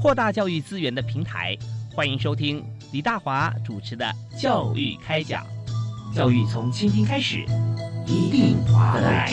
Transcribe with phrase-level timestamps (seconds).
[0.00, 1.54] 扩大教育资源的平台。
[1.94, 4.06] 欢迎收听李大华主持的
[4.40, 5.44] 《教育开讲》，
[6.16, 7.44] 教育从倾听开始，
[8.06, 9.30] 一定划得来。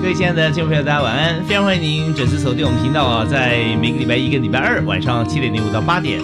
[0.00, 1.44] 各位亲爱的听众朋友，大家晚安！
[1.44, 6.20] 非常欢迎您准时锁定我们频道啊，在每个礼拜一跟礼拜二晚上七点零五到八点，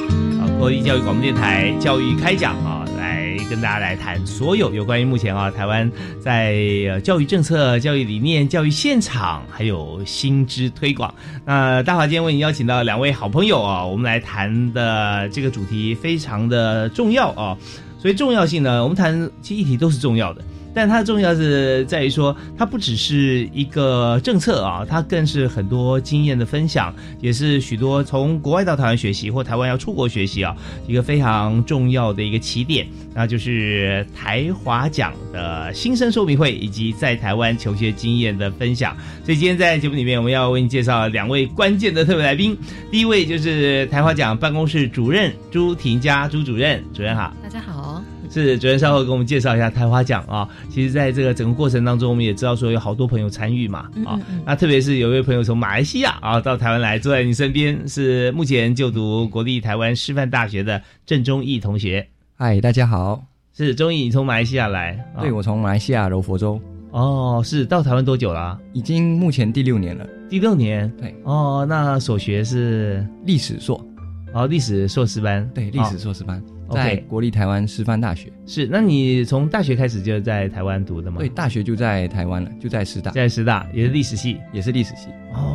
[0.59, 5.89] 国立教育广播电台《教育开讲》啊，来跟大家来谈所有有关于目前啊台湾
[6.21, 11.15] 在教育政策、教育理念、教育现场还有新知推广。
[11.45, 17.57] 那大华今天为您邀请到两位好朋友啊，我们来谈的这个主题非常的重要啊，
[17.97, 20.43] 所以重要性呢，我们谈其实议题都是重要的。
[20.75, 30.55] 但它的重要是在于说，它不只是一个政策啊，它更是很多经验的分享，也是许多从国外到台湾学习或台湾要出国学习啊，
[30.87, 32.87] 一个非常重要的一个起点。
[33.15, 38.97] 那就是台华奖的新生说明会以及在台湾求学经验的分享。
[39.25, 42.57] 所以今天在节目里面，我们要为你介绍两位关键的特别来宾。
[42.93, 48.03] 第一位就是台华奖办公室主任朱婷佳朱主任，主任好，大家好。
[48.31, 50.49] 是主任稍后给我们介绍一下台花奖啊。
[50.69, 54.21] 其实，在这个整个过程当中，我们也知道说有好多朋友参与嘛啊。
[54.45, 62.07] 那特别是有一位朋友从马来西亚啊到台湾来，坐在你身边，是目前就读国立台湾师范大学的郑中义同学。
[62.37, 63.25] 嗨，大家好。
[63.57, 65.05] 是中义，你从马来西亚来？
[65.21, 66.61] 对，我从马来西亚柔佛州。
[66.91, 68.59] 哦，是到台湾多久了？
[68.73, 70.07] 已经目前第六年了。
[70.31, 70.91] 第六年？
[71.01, 71.15] 对。
[71.25, 73.85] 哦，那所学是历史硕，
[74.33, 75.49] 哦，历史硕士班。
[75.55, 76.43] 对，历史硕士班。
[76.75, 81.19] 在国立台湾师范大学是，那你从大学开始就在台湾读的吗？
[81.19, 85.09] 对，大学就在台湾了，就在师大，在师大也是历史系，也是历史系。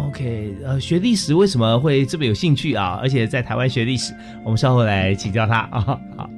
[0.07, 3.00] OK，呃，学历史为什么会这么有兴趣啊？
[3.01, 4.13] 而且在台湾学历史，
[4.44, 5.79] 我们稍后来请教他 啊。
[5.81, 6.29] 好，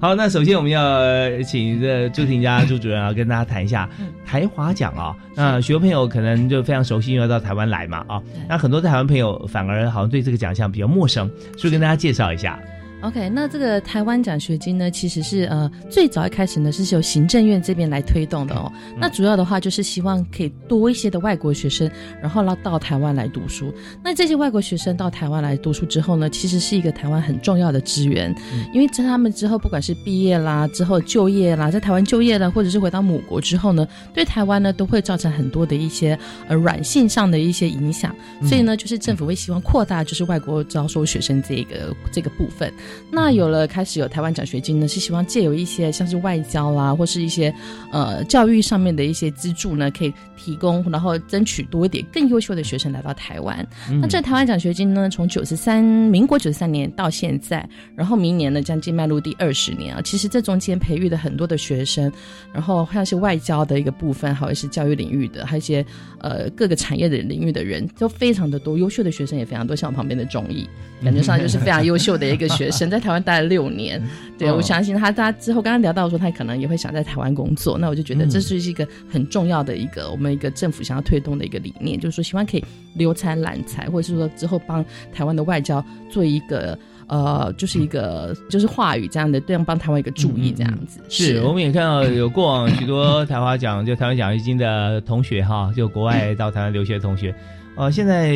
[0.00, 3.88] 好，那首先我们要请这朱婷家朱主任啊，跟大家谈一下
[4.24, 5.14] 台华奖啊。
[5.34, 8.22] 那许多朋友可能就非常熟悉，因为到台湾来嘛啊。
[8.48, 12.58] 那很多台湾朋友反而好像对这个奖项比较陌生，所以跟大家介绍一下。
[13.04, 18.72] OK，那这个台湾奖学金呢，其实是呃最早一开始呢是由行政院这边来推动的哦。
[18.98, 21.90] 那主要的话就是希望可以多一些的外国学生，
[22.22, 23.70] 然后到到台湾来读书。
[24.02, 28.34] 那这些外国学生到台湾来读书之后呢，其实是一个台湾很重要的资源，
[28.72, 38.16] 因为在他们之后不管是毕业啦，之后就业啦，在台湾就业了，或者是回到母国之后呢，对台湾呢都会造成很多的一些呃软性上的一些影响。
[38.42, 42.72] 所以呢，就是政府会希望扩大就是外国招收学生这个这个部分。
[43.10, 47.54] 那有了开始有台湾奖学金呢，是希望借由一些像是外交啦，或是一些
[47.92, 53.66] 呃教育上面的一些资助呢，可以提供，然后争取多一点更优秀的学生来到台湾。
[54.00, 60.02] 那这台湾奖学金呢，从九十三民国九十三年到现在，然后明年呢将近迈入第二十年啊。
[60.02, 62.12] 其实这中间培育的很多的学生，
[62.52, 65.84] 然后像是外交的一个部分，还有是教育领域的，还有一些
[66.20, 69.74] 呃各个产业的领域的人都非常的多，优秀的学生也非常多。
[69.74, 70.68] 像我旁边的中义，
[71.02, 72.83] 感觉上就是非常优秀的一个学生。
[72.90, 74.02] 在台湾待了六年，
[74.38, 82.64] 对我相信他，他之后刚刚聊到说他可能也会想在台湾工作，那我就觉得这是一个很重要的一个我们一个政府想要推动的一个理念，就是说希望可以
[82.94, 91.00] 留才揽才，或者是说之后帮台湾的外交做一个呃，就是一个就是话语这样的，这样帮台湾一个注意这样子。
[91.08, 97.34] 是，我们也看到有过往许多台湾奖就台湾奖学金的同学哈，就国外到台湾留学的同学，
[97.76, 98.34] 呃，现在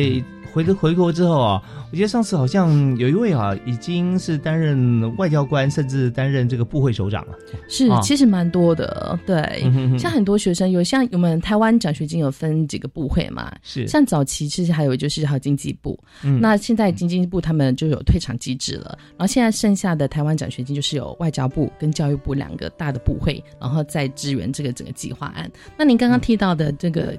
[0.53, 1.61] 回回国之后啊。
[1.91, 7.33] 我记得上次好像有一位啊，已经是担任外交官，甚至担任这个部会首长了。
[7.67, 9.17] 是，其实蛮多的。
[9.25, 9.63] 对，
[9.97, 13.51] 像很多学生有像我们台湾奖学金有分几个部会嘛？
[13.63, 15.97] 是，像早期其实还有就是还有经济部。
[16.23, 18.95] 嗯，那现在经济部他们就有退场机制了。
[19.17, 25.49] 然后现在剩下的台湾奖学金就是有外交部跟教育部两个大的部会，然后再支援这个整个计划案。
[25.75, 27.17] 那您刚刚提到的这个，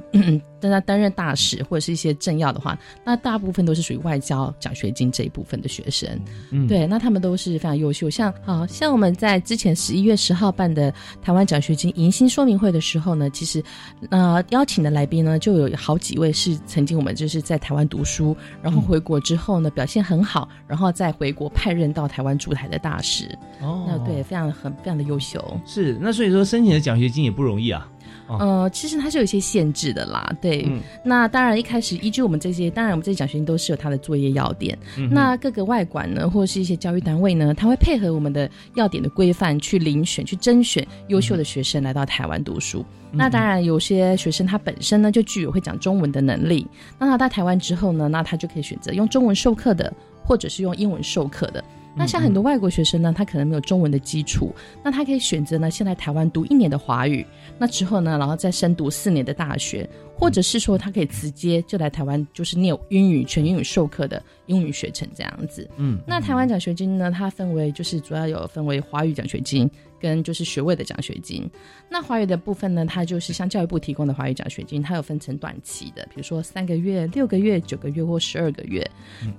[0.60, 6.08] 大家担任大使或者是一些些政要的话，那大部分都是属于外交奖学金这一部分的学生。
[6.50, 8.10] 嗯，对，那他们都是非常优秀。
[8.10, 13.62] 像好像我们在之前十一月十号办的台湾奖学金迎新说明会的时候呢，其实
[14.10, 23.26] 呃邀请的来宾呢就有好几位是曾经我们就是在台湾读书，然后回国之后呢表现很好，然后再回国派任到台湾驻台的大使。
[23.60, 25.42] 哦，那对，非常很非常的优秀。
[25.66, 27.86] 是那所以说申请的奖学金也不容易啊。
[28.30, 30.64] 哦呃，其实它是有一些限制的啦，对。
[30.68, 34.78] 嗯那当然，一开始依据我们这些，当然我们这些奖学金都是有它的作业要点。
[34.96, 42.84] 嗯那各个外管呢，或者是一些教育单位呢，它会配合我们的要点的规范去遴选、去甄选优秀的学生来到台湾读书。
[43.12, 46.64] 嗯那当然，有些学生他本身呢就具有会讲中文的能力，
[46.96, 49.92] 那他到台湾之后呢，那他就可以选择用中文授课的，
[50.22, 51.64] 或者是用英文授课的。
[51.94, 57.26] 那像很多外国学生呢，他可能没有中文的基础，那他可以选择呢，先来台湾读一年的华语，
[57.58, 65.68] 那之后呢，然后再深读四年的大学，或者是说他可以直接就来台湾，就是念英语全英语授课的英语学程这样子。
[65.76, 69.68] 嗯，那台湾奖学金呢，它分为就是主要有分为华语奖学金
[70.00, 71.48] 跟就是学位的奖学金。
[71.88, 78.84] 那华语的部分呢，它就是像教育部提供的华语奖学金，它有分成短期的，比如说三个月、六个月、九个月或十二个月。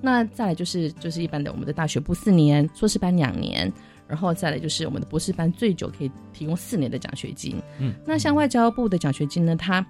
[0.00, 3.70] 那再来就是就是一般的我们的大学部四年，硕士班两年。
[4.08, 7.56] 然后再来就是我们的博士班最久可以提供四年的奖学金。
[7.78, 9.84] 嗯，那像外交部的奖学金呢，它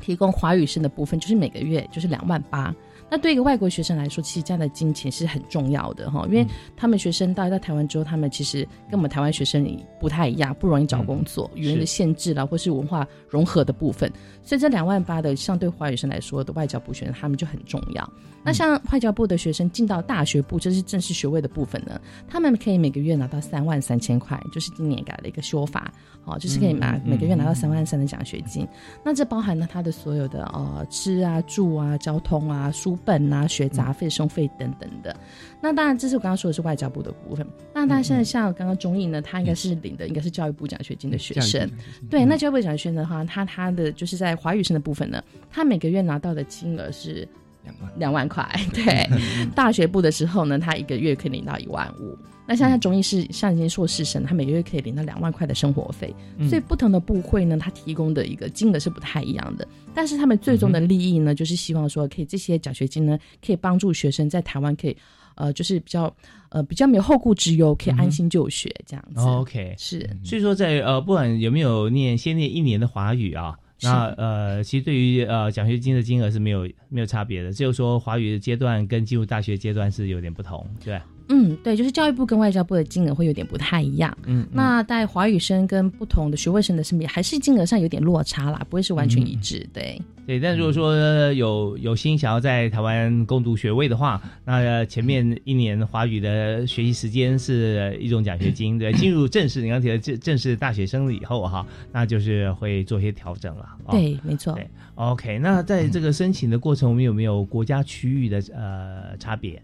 [0.00, 2.74] 提供华语生的部分就是每个月就是两万八。
[3.10, 6.46] 那对一个外国学生来说，其实这样的金钱是很重要的哈，因为
[6.76, 9.66] 他们学生到到台湾之后，他们其实跟我们台湾学生
[9.98, 14.10] 不太一样，不容易找工作，语言的限制啦，或是文化融合的部分，
[14.44, 18.08] 所以这两万八的，相对华语生来说的外交部学生，他们就很重要。
[18.42, 25.92] 那像外交部的学生进到大学部，这是正式学位的部分呢，他们可以每个月拿到三万三千块，就是今年改了一个说法，
[26.24, 28.66] 哦，就是可以拿每个月拿到三万三的奖学金。
[29.04, 35.14] 那这包含了他的所有的呃吃啊、住啊、交通啊、书本啊、学杂费、生费等等的。
[35.60, 37.46] 那当然，这是我刚刚说的是外交部的部分。
[37.74, 41.70] 那当然，现在像刚刚中印呢，他应该是领的应该是教育部奖学金的学生。
[42.08, 47.26] 对，那教育部奖学金的话，他他的就是在华语生的部分呢，他每个月拿到的金额是
[47.64, 48.48] 两万两万块。
[48.72, 49.08] 对，
[49.54, 52.16] 大学部的时候呢，他一个月可以领到一万五。
[52.46, 56.14] 那像他中医是像一些硕士生，他每个月可以领到两万块的生活费。
[56.48, 59.66] 所以不同的部会呢，他提供的一个金额是不太一样的。
[59.94, 64.96] 但是他们最终的利益呢，就是希望说，可以这些奖学金呢，可以帮助学生在台湾可以。
[65.36, 66.14] 呃，就是比较
[66.50, 69.20] 呃比较没有后顾之忧，可以安心就学这样子。
[69.20, 81.00] 哦 OK，是，所以说在呃，不管有没有念先念一年的华语啊，那呃，其实对于呃奖学金的金额是没有没有差别的，只有说华语的阶段跟进入大学阶段是有点不同，对。
[81.32, 84.16] 嗯，对，就是教育部跟外交部的金额会有点不太一样。
[84.26, 89.64] 嗯，那在华语生跟不同的学位生的身边，还是金额上有点落差啦，不会是完全一致。
[89.72, 90.40] 对，对。
[90.40, 98.76] 但如果说有有心想要在台湾攻读学位的话，那前面一年华语的学习时间是一种奖学金。
[98.76, 103.68] 对，进入正式，你刚提的正正式大学生了以后哈，那就是会做些调整了。
[103.84, 104.52] 哦、对，没错。
[104.54, 105.38] 对，OK。
[105.38, 109.62] 那在这个申请的过程，我们有没有国家区域的呃差别？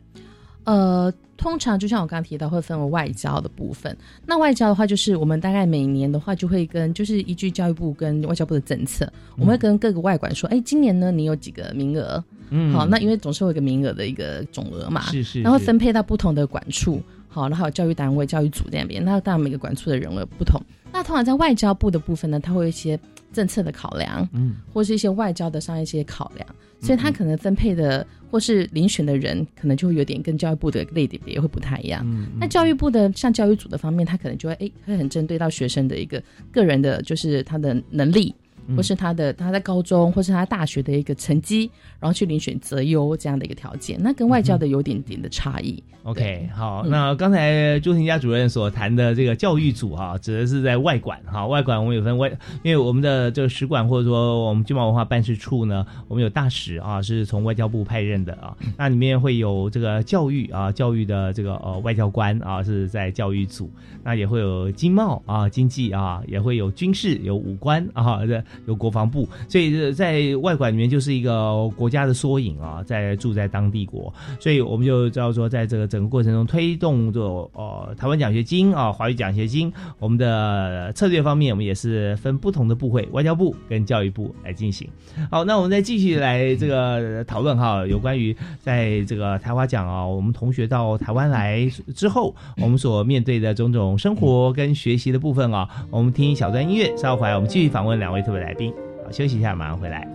[0.67, 3.97] 呃，通常就像我刚刚提到，会分为外交的部分。
[4.27, 12.23] 那外交的话，就是我们大概每年的话，就会跟就是依据教育部跟外交部的政策，我们会跟各个外馆说，哎、今年呢，你有几个名额？
[12.51, 20.61] 嗯，好，那因为总是会有一个名额的一个总额嘛，是是，然后分配到不同的管处，好，然后教育单位、教育组那边，那当然每个管处的人额不同。
[20.93, 22.99] 那通常在外交部的部分呢，它会有一些
[23.37, 26.49] 政策的考量，嗯，或是一些外交的上一些考量，
[26.81, 32.03] 所以他可能分配的或是遴选的人，可能就会有点跟教育部的类别也会不太一样。
[32.07, 38.35] 嗯，那教育部的像教育组的方面，他可能就会诶会很针对到学生的一个个人的，就是他的能力。
[38.75, 41.71] 或是他的他在高中或是他大学的一个成绩，
[42.01, 45.83] 然后去遴选择优这样的一个条件，那跟外教的有点点的差异。
[46.05, 52.31] OK，好，那刚才朱婷佳主任所谈的这个教育组哈、指的是在外馆哈、外馆我们有分外，
[52.63, 63.69] 因为我们的这个使馆或者说我们经贸文化办事处呢，我们有大使啊，是从外交部派任的啊，那里面会有这个教育啊，教育的这个呃外交官啊是在教育组，
[64.05, 84.89] 那也会有经贸啊、经济啊，也会有军事、有武官啊，这有国防部，所以在外馆里面就是一个国家的缩影啊，在住在当地国，所以我们就知道说，在这个整个过程中推动这呃台湾奖学金啊、华语奖学金，我们的策略方面，我们也是分不同的部会，外交部跟教育部来进行。
[85.31, 98.73] 好，那我们再继续来这个讨论哈，有关于在这个台华奖啊，我们同学到台湾来之后，我们所面对的种种生活跟学习的部分啊，我们听一小段音乐，稍后回来我们继续访问两位特别来宾。
[99.05, 100.07] 好，休息一下，马上回来。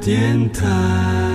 [0.00, 1.25] 电台。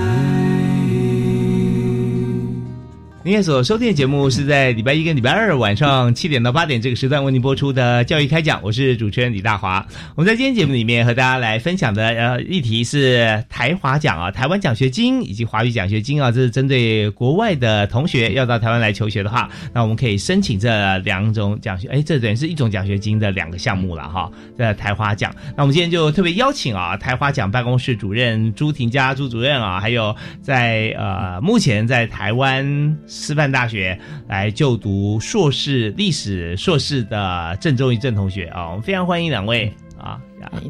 [3.24, 9.86] 您所收听的节目是在礼拜一跟礼拜二晚上七点到八点这个时段为您播出的教育开讲，我是主持人李大华。
[10.16, 25.32] 我们在今天节目里面和大家来分享的呃议题是台华奖啊，台湾奖学金以及华语奖学金啊，这是针对国外的同学要到台湾来求学的话，那我们可以申请这两种奖学，哎，这等于是一种奖学金的两个项目了哈，在台华奖。
[25.56, 30.12] 那我们今天就特别邀请啊，台华奖办公室主任朱婷佳朱主任啊，还有
[30.42, 32.98] 在呃目前在台湾。
[33.12, 39.70] 师范大学来就读硕士历史硕士的郑中一郑同学啊，我们非常欢迎两位。
[40.02, 40.20] 啊！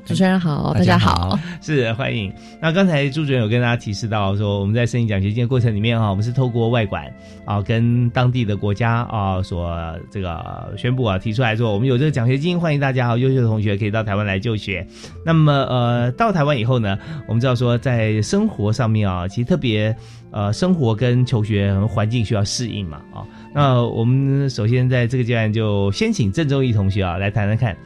[0.04, 2.32] 主持人好，大家好，是欢迎。
[2.60, 7.10] 那刚才朱主任有跟大家提示到说，我们在申请奖学金的过程里面哈，我们是透过外管
[7.46, 9.74] 啊，跟当地的国家啊所
[10.10, 14.86] 这个宣布啊，提出来说，我们有这个奖学金，欢迎大家啊，优秀的同学可以到台湾来就学。
[15.24, 19.96] 那么呃，到台湾以后呢，我们知道说在生活上面啊，其实特别。
[20.34, 23.20] 呃，生活跟求学环境需要适应嘛，啊，
[23.54, 27.76] 那我们首先在这个阶段就先请郑中义同学啊来谈谈看，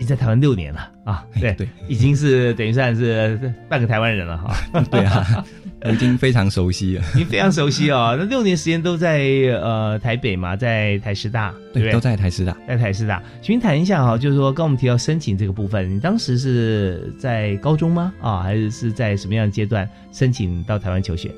[0.00, 3.38] 你在台湾六年了啊，对对，已经是等于算是
[3.68, 4.56] 半个台湾人了哈，
[4.90, 5.44] 对啊，
[5.92, 9.18] 已经非常熟悉了，已经非常熟悉哦，那六年时间都在
[9.62, 18.10] 呃台北嘛，在台师大，对，都在台师大，在台师大，请谈一下哈，就是说刚我们提到申请这个部分，你当时是在高中吗？
[18.22, 21.30] 啊，还是是在什么样的阶段申请到台湾求学？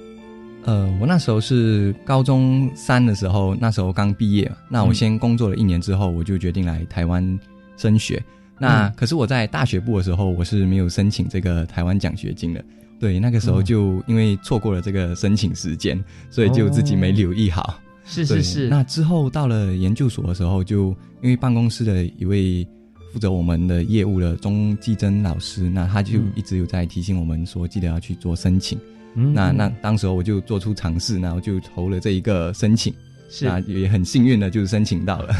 [0.66, 4.48] 呃，我那时候是高中三的时候，那时候刚毕业。
[4.68, 7.36] 那我先工作了一年之后，我就决定来台湾
[7.76, 8.22] 升学。
[8.68, 12.64] 那可是我在大学部的时候，我是没有申请这个台湾奖学金的。
[13.00, 17.80] 对，那个时候就因为错过了这个申请时间，所以就自己没留意好。
[18.04, 18.68] 是是是。
[18.68, 22.64] 那之后到了研究所的时候，就因为办公室的一位
[23.12, 28.78] 负责我们的业务的钟继珍老师，那他就一直有在提醒我们说，记得要去做申请。
[29.14, 32.94] 那那当时候我就做出尝试，然后就投了这一个申请，
[33.28, 35.34] 是啊，也很幸运的，就是申请到了。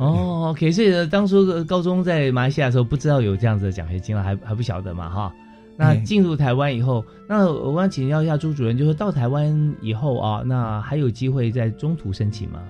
[0.00, 5.32] 哦，OK，所以当初高中在马来西亚的时候，不知道有这样子的奖学金了，还还不晓得嘛，哈。
[5.76, 12.60] 那进入台湾以后，那我想请教一下朱主任，就是到台湾以后啊，那还有机会在中途申请吗？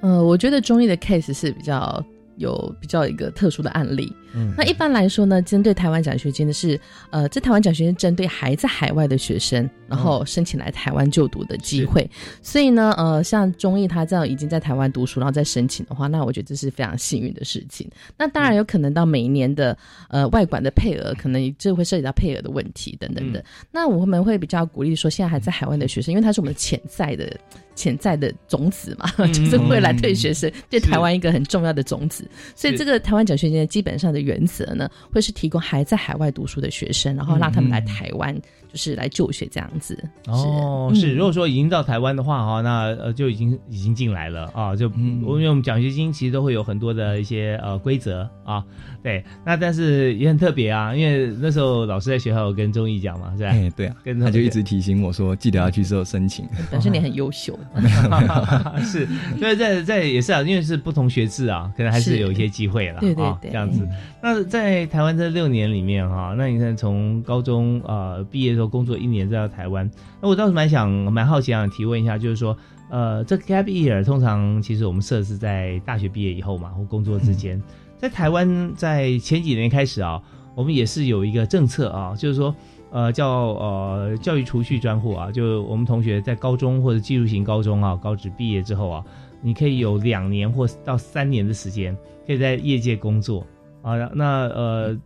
[0.00, 2.02] 呃，我觉得中医的 case 是比较。
[2.36, 6.78] 有比较一个特殊的案例，嗯，那一般来说呢，针对台湾奖学金的是，
[7.10, 12.08] 呃，这台湾奖学金针对还在海外的学生，然后申请来台湾就读的机会，
[12.42, 17.90] 所以呢，呃，像中义他这样已经在台湾读书，然后再申请的话，那我觉得这是非常幸运的事情。
[18.16, 19.76] 那当然有可能到每一年的
[20.08, 23.44] 呃外管的配额，可能这会涉及到配额的问题等等的。
[23.72, 27.34] 那我们会比较鼓励说，现在还在海外的学生，因为他是我们潜在的。
[27.76, 32.25] 潜在的种子嘛， 就是未来对学生、对台湾一个很重要的种子。
[32.54, 38.36] 所以，这个台湾奖学金的基本上的原则呢，会是提供还在海外读书的学生，然后让他们来台湾。
[38.76, 48.62] 就是来就学这样子哦，是如果说已经到台湾的话哈，那呃就已经已经进来了啊，就因为我们奖学金其实都会有很多的一些呃规则啊，
[49.02, 53.48] 对，那但是也很特别啊，因为那时候老师在学校有跟中义讲嘛，是吧？
[53.48, 57.58] 哎，对啊，跟他就一直提醒我说，记得要去做申请，表示你很优秀。
[58.84, 63.88] 是，所以，在在也是啊，因为是不同学制啊，可能还是有一些机会了，对对对，这样子。
[64.28, 68.66] 那在台湾这六年里面哈，那你看从高中呃毕业的时候。
[68.66, 69.88] 工作一年再到台湾，
[70.20, 72.54] 那我倒是蛮想蛮好奇想提问一下，就是说，
[72.90, 77.62] 呃，这 gap year 通常其实我们设置在大学毕业以后嘛，或工作之间，
[77.96, 80.20] 在台湾在前几年开始啊，
[80.56, 82.52] 我们也是有一个政策啊，就是说，
[82.90, 89.04] 呃，叫呃教育储蓄专户啊，就我们同学在高中或者技术型高中啊，高职毕业之后啊，
[89.40, 93.46] 你可以有两年或到三年的时间，可以在业界工作
[93.86, 94.98] 啊，那呃。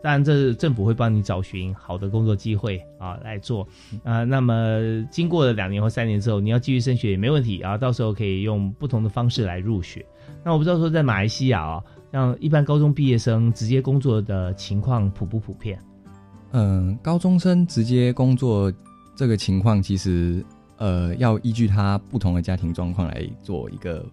[0.00, 3.66] 当然，这政府会帮你找寻好的工作机会啊来做
[4.04, 4.22] 啊。
[4.22, 4.80] 那么
[5.10, 7.76] 经过了两年或三年之后，你要继续升学也没问题啊。
[7.76, 10.06] 到时候可以用不同的方式来入学。
[10.44, 11.82] 那我不知道说在马来西亚啊，
[12.12, 15.76] 像一般高中毕业生直接工作的情况普不普遍？
[16.52, 18.72] 嗯，高中生直接工作
[19.16, 20.44] 这个情况，其实
[20.76, 24.06] 呃要依据他不同的家庭状况来做一个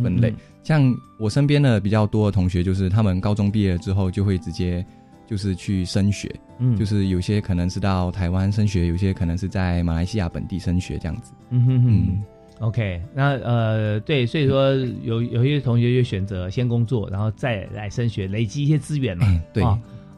[0.00, 0.32] 分类。
[0.62, 4.84] 像我身边的比较多的同学，就是他们高中毕业之后就会直接。
[5.24, 11.32] 就是去升学，嗯，就是有些可能是到台湾升学，有些可能是在马来西亚本地升学这样子。
[11.48, 12.22] 嗯哼哼
[12.58, 19.26] ，OK，那呃，对，所以说有有些同学就选择先工作，然后再来升学，累积一些资源嘛。
[19.54, 19.64] 对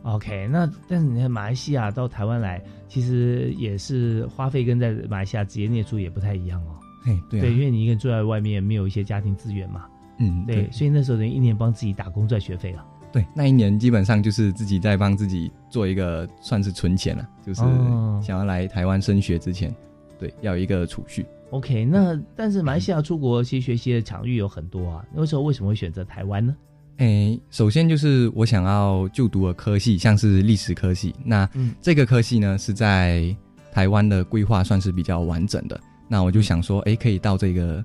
[0.02, 6.74] ，OK，那但是你看马来西亚到台湾来，其实也是花费跟在马来西亚直接念书也不太一样哦。
[7.04, 9.84] 嘿，对，对，因为你一个人住在外面，没有一些家庭资源嘛。
[10.18, 12.84] 嗯，对，所以那时候等于一年帮自己打工赚学费了。
[13.12, 19.72] 对，那一年基本上就是自己在帮自己做一个算是存钱了，就是哦想要来台湾升学之前，
[20.18, 21.24] 对，要有一个储蓄。
[21.50, 26.56] OK，那但是马来西亚出国其实学习的场域有很多啊，那时候为什么会选择台湾呢？
[26.96, 31.14] 诶，首先就是我想要就读的科系，像是历史科系。
[31.24, 33.36] 那嗯这个科系呢是在
[33.72, 35.80] 台湾的规划算是比较完整的。
[36.14, 37.84] 那我就想说，诶，可以到这个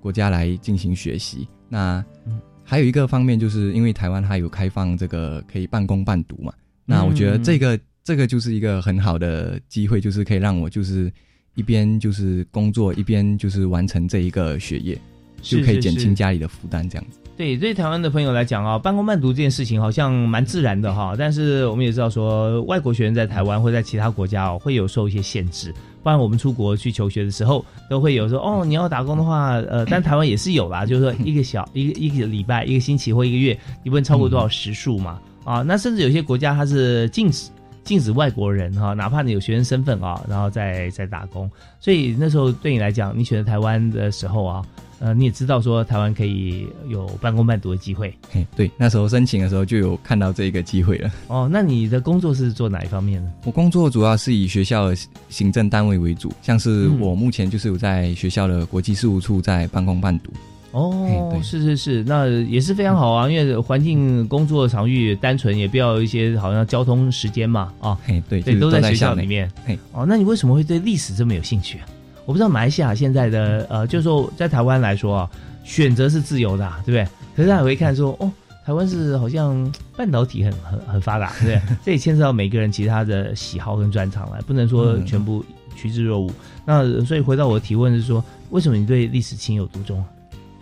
[0.00, 1.46] 国家来进行学习。
[1.68, 6.52] 那嗯还有一个方面，就是因为台湾它有开放这个可以半工半读嘛。
[6.84, 11.08] 那我觉得这个、这个就是一个很好的机会，就是可以让我就是
[11.54, 14.98] 一边就是工作，一边就是完成这一个学业，
[15.40, 17.18] 就可以减轻家里的负担，这样子。
[17.36, 21.14] 对，对台湾的朋友来讲啊，半工半读这件事情好像蛮自然的哈。
[21.16, 25.72] 但是我们也知道说，外国学生在台湾或在其他国家哦，会有受一些限制。
[26.02, 35.20] 不然我们出国去求学的时候，都会有说哦，你要打工的话，呃，但台湾也是有啦，就是说一个小一个一个礼拜、一个星期或一个月，你不能超过多少时数嘛。
[35.44, 37.48] 啊，那甚至有些国家它是禁止
[37.84, 41.48] 禁止外国人哈、哪怕你有学生身份啊，然后再再打工。
[41.78, 44.62] 所以那时候对你来讲，你选择台湾的时候啊，
[45.00, 51.10] 呃，你也知道说台湾可以有半工半读的机会嘿，对，那时候申请的时候就有看到这一个机会了。
[51.28, 51.48] 哦。
[51.50, 53.32] 那你的工作是做哪一方面呢？
[53.44, 54.96] 我工作主要是以学校的
[55.28, 60.32] 行政单位为主，像是嗯我目前就是有在学校的国际事务处在半工半读。
[60.72, 69.26] 哦，对是是是，那也是非常好啊，因为环境工作场域单纯，也不要有一些好像交通时间嘛啊，嘿，对，对，都在学校里。
[69.26, 69.78] 面嘿。
[69.92, 71.86] 哦，那你为什么会对历史这么有兴趣啊？
[72.28, 75.30] 我不知道马来西亚现在的呃，就是说在台湾来说啊，
[75.64, 77.04] 选择是自由的、啊，对不对？
[77.34, 78.30] 可是大家会看说，哦，
[78.66, 81.76] 台湾是好像半导体很很很发达，对不对？
[81.82, 85.42] 这也牵涉到每个人其他的喜好跟专长来，不能说嗯全部
[85.74, 86.30] 趋之若鹜。
[86.66, 90.04] 那所以回到我的提问是说，为什么你对历史情有独钟啊？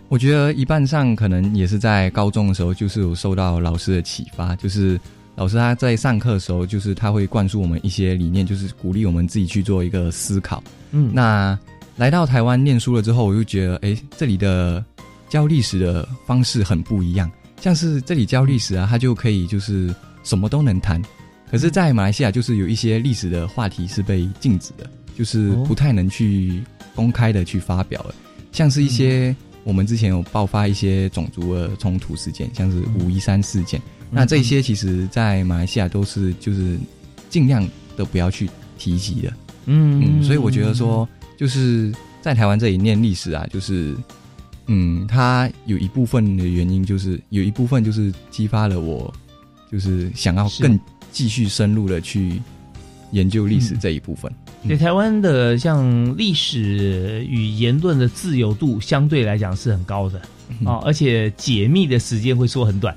[0.07, 4.97] 我觉得一半上可能也是在高中的时候，就是有受到老师的启发，就是
[5.37, 10.63] 老师他在上课的时候，就是他会灌输我们一些理念，就是鼓励我们自己去做一个思考。
[10.89, 11.57] 嗯，那
[11.95, 14.83] 来到台湾念书了之后，我就觉得，哎，这里的
[15.29, 17.31] 教历史的方式很不一样。
[17.61, 20.99] 像是这里教历史啊，他就可以就是什么都能谈。
[21.51, 26.63] 可是，在马来西亚，就是有一些历史的话题是被禁止的，就是不太能去
[26.95, 28.15] 公开的去发表了。
[28.51, 33.79] 像是一些我们之前有爆发一些种族的冲突事件，像是五一三事件。
[34.09, 36.77] 那这些其实，在马来西亚都是就是
[37.29, 39.33] 尽量都不要去提及的。
[39.65, 40.19] 嗯。
[40.19, 43.95] 嗯，所以我觉得说，就是在台湾这里念历史啊，就是，
[44.67, 49.13] 嗯，它有一部分的原因，就是有一部分就是激发了我，
[49.71, 50.79] 就是想要更
[51.11, 52.41] 继续深入的去
[53.11, 53.79] 研究历史嗯。
[53.81, 54.31] 这一部分。
[54.67, 60.21] 对台湾的像历史与言论的自由度相对来讲是很高的
[60.65, 62.95] 哦，而且解密的时间会说很短，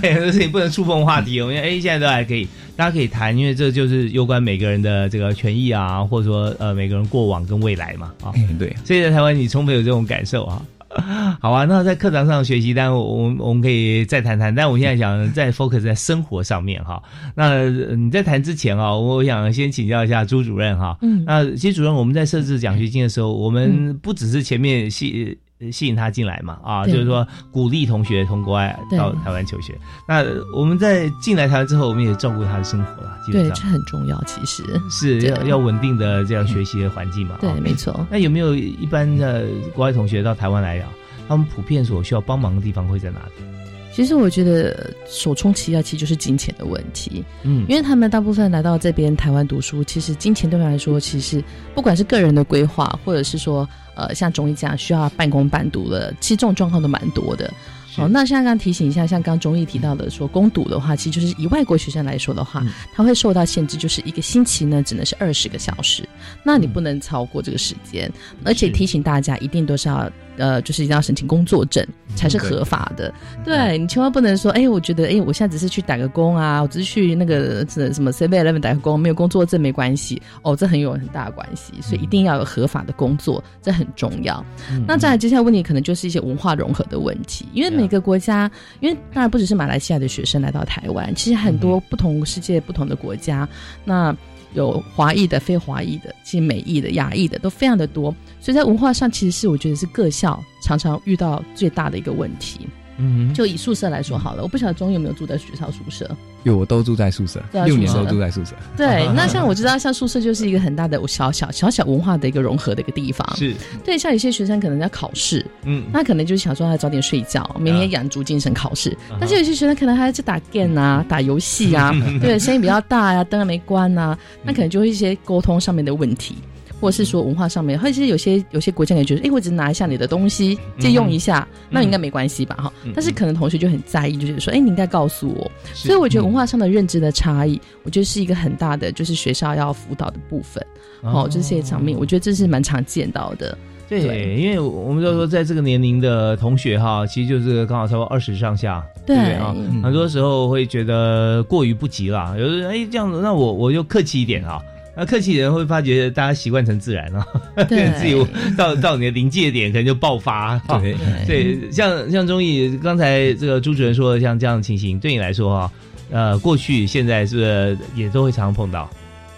[0.00, 10.62] 对， 很多事情不能触碰话题，我们哎现在都还可以，大家可以谈，因为这就是有关每个人的这个权益啊，或者说呃每个人过往跟未来嘛啊，哎，对，所以在台湾你充分有这种感受啊。
[11.40, 14.54] 好啊，那在课堂上学习，当然我们我们可以再谈谈。
[14.54, 17.02] 但我现在想再 focus 在生活上面哈。
[17.34, 20.94] 那呃你在谈之前啊，我想先请教一下朱主任哈。
[21.00, 25.34] 嗯那其实主任，我们在设置奖学金的时候，我们不只是前面吸呃
[25.70, 29.78] 吸引他进来嘛，啊，就是说鼓励同学从国外到台湾求学。
[30.08, 30.24] 那
[30.56, 37.36] 我们在进来台湾之后，我们也照顾他的生活了，基本对，这上很重要，其实是要要稳定的这样学习的环境嘛。
[37.40, 38.06] 对啊，没错。
[38.10, 40.88] 那有没有一般的国外同学到台湾来啊？
[41.28, 43.44] 他们普遍所需要帮忙的地方会在哪里？
[43.92, 47.22] 其实我觉得首冲其要，其实就是金钱的问题。
[47.42, 57.52] 嗯因为他们大部分来到这边台湾读书，其实金钱对他们来说，其实不管是个人的规划，或者是说，呃，像中医这样需要半工半读的，其实这种状况都蛮多的。
[57.94, 66.08] 好，那像刚刚提醒一下，像刚中医提到的说攻读的话，其实就是以外国学生来说的话，嗯他会受到限制，就是一个星期呢只能是二十个小时，
[66.42, 68.10] 那你不能超过这个时间，
[68.44, 73.12] 而且提醒大家一定都是要呃，就是一定要申请工作证才是合法的。
[73.44, 80.20] 对你千万不能说，哎，我觉得，哎，我现在只是去打个工啊，我只是去那个什什么 Seven Eleven 打个工，没有工作证没关系。
[80.40, 84.42] 哦，这很有很大的关系，所以一定要有合法的工作，这很重要。
[84.70, 93.48] 嗯那再来接下来问题可能就是一些文化融合的问题，因为每个国家，因为当然不只是马来西亚的学生来到台湾，其实很多不同世界不同的国家，
[93.84, 94.14] 那
[94.54, 102.60] 有华裔的、非华裔的，其实美裔的、亚裔的都非常的多，所以在文化上其实是我觉得是各校常常遇到最大的一个问题。
[103.02, 106.08] 嗯，就以宿舍来说好了，我不晓得中有没有住在学校宿舍。
[106.44, 108.54] 有，我都住在宿舍，六年都住在宿舍。
[108.76, 113.36] 对， 那像我知道，像宿舍就是一个很大的小小小小文化的一个融合的一个地方。
[113.36, 118.96] 是，对，像有些学生可能要考试，嗯，那可能就想说他早点睡觉，明天养足精神考试。
[119.20, 126.36] 但是有些学生可能还要去打 game 啊，打游戏啊， 对，声音比较大呀，灯还没关啊，那可能就会一些沟通上面的问题。
[126.82, 132.56] 或者是说文化上面，或者是有些有些国家也觉得，哎，我只拿一下你的东西借用一下，那应该没关系吧？
[132.56, 135.48] 哈，但是可能同学就很在意，就觉得说，哎，你应该告诉我。
[135.72, 140.60] 所以我觉得文化上的认知的差异，我觉得是一个很大的，就是学校要辅导的部分。
[141.02, 143.56] 哦，这些场面，我觉得这是蛮常见到的。
[143.88, 149.54] 对，因为我们都说，在这个年龄的同学哈，其实就是刚好差不多二十上下，对啊？
[149.84, 154.60] 很多时候会觉得过于不及了，有的人哎这样子，那我我就客气一点啊。
[154.94, 157.26] 那客气人会发觉，大家习惯成自然了，
[157.68, 158.26] 对， 自己
[158.56, 160.58] 到到你的临界点，可能就爆发。
[160.80, 160.94] 对
[161.26, 165.72] 对，像像中意刚才这个朱主任说的，像这样的情形，对你来说啊，
[166.10, 168.90] 呃，过去现在是不是也都会常常碰到？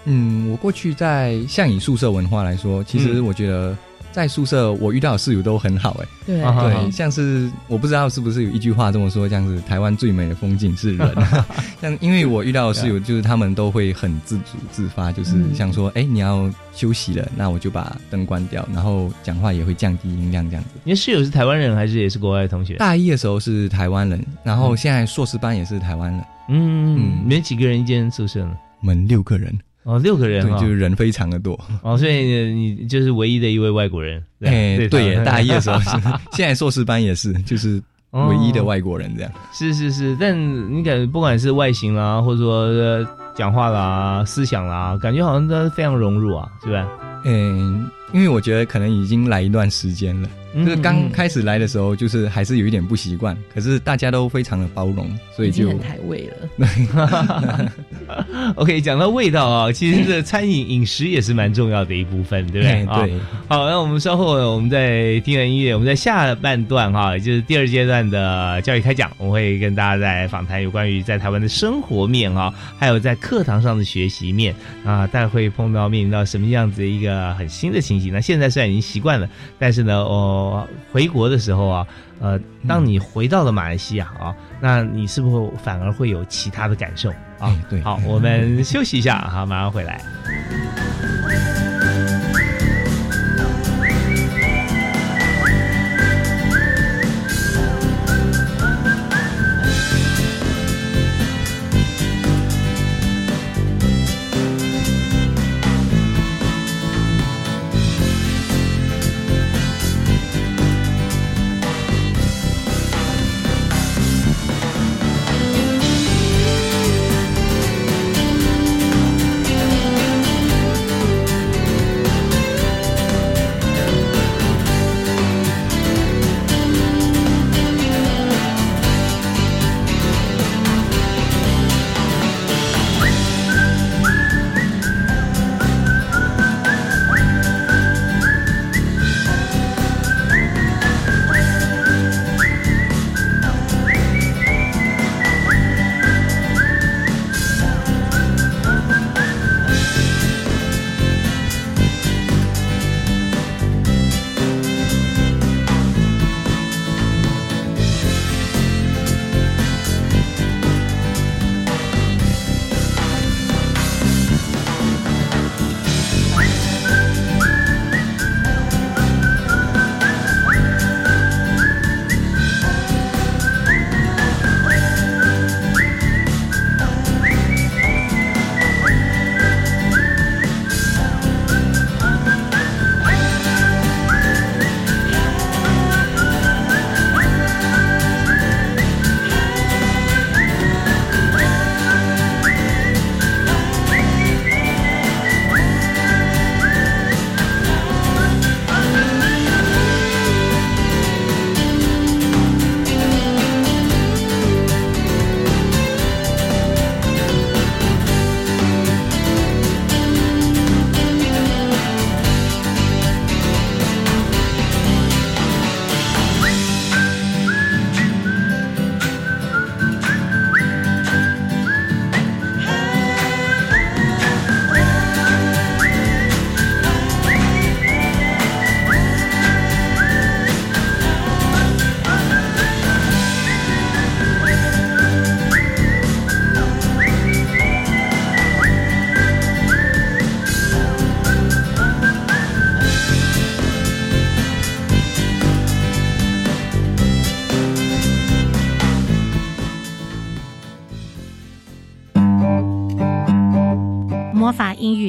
[0.06, 3.76] 嗯，我过去在像以宿舍文化来说，其实我觉得。
[4.14, 11.16] 在宿舍，我遇到的室友都很好，哎，对对，像是我不知道是不是有一句话这么说，像是台湾最美的风景是人，
[11.82, 20.70] 像因为我遇到的室友，就是他们都会很自主自发，就是像说，哎，你要休息了，那我就把灯关掉，然后讲话也会降低音量这样子。
[20.84, 22.76] 你的室友是台湾人还是也是国外的同学？
[22.76, 26.24] 大一的时候是台湾人，然后现在硕士班也是台湾人。
[26.50, 28.56] 嗯，你们几个人一间宿舍呢？
[28.80, 29.52] 我们六个人。
[29.84, 31.58] 哦，六个人，对，就是人非常的多。
[31.82, 34.22] 哦，所以你就是唯一的一位外国人。
[34.40, 35.78] 哎，对，大一的时候，
[36.32, 39.30] 现在硕士班也是，就是唯一的外国人这样。
[39.52, 40.34] 是是是，但
[40.72, 46.88] 你感觉不管是外形啦，或者说讲话啦、思想啦，感觉好像都非常融入啊，是吧？
[47.24, 50.28] 嗯，因为我觉得可能已经来一段时间了。
[50.54, 56.34] 就是刚开始来的时候，就是还是有一点不习惯，可是大家都非常的包容，所以就很台味了。
[58.54, 62.86] OK，讲到味道啊，其实这餐饮饮食也是蛮重要的一部分，对不对？
[63.08, 63.18] 对。
[63.48, 78.12] 好，那我们稍后我们在听完音乐，我们在下半段哈，也就是第二阶段的教育开讲，我会跟大家在访谈有关于在台湾的生活面啊，还有在课堂上的学习面啊，大家会碰到面临到什么样子一个很新的情形？
[78.12, 80.42] 那现在虽然已经习惯了，但是呢，哦。
[80.92, 81.86] 回国的时候啊，
[82.20, 87.54] 呃，当你回到了马来西亚啊，那你是不是反而会有其他的感受啊？
[87.68, 90.00] 对，好，我们休息一下，好，马上回来。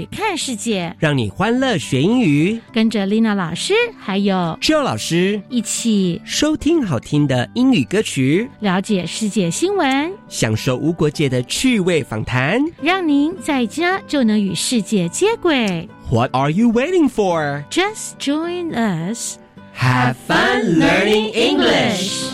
[0.05, 15.89] 语看世界，让你欢乐学英语，跟着 Lina 老师还有 Joe 老师一起收听好听的英语歌曲，了解世界新闻，享受无国界的趣味访谈，让您在家就能与世界接轨。
[16.11, 17.63] What are you waiting for?
[17.71, 19.37] Just join us.
[19.75, 22.29] Have fun learning English.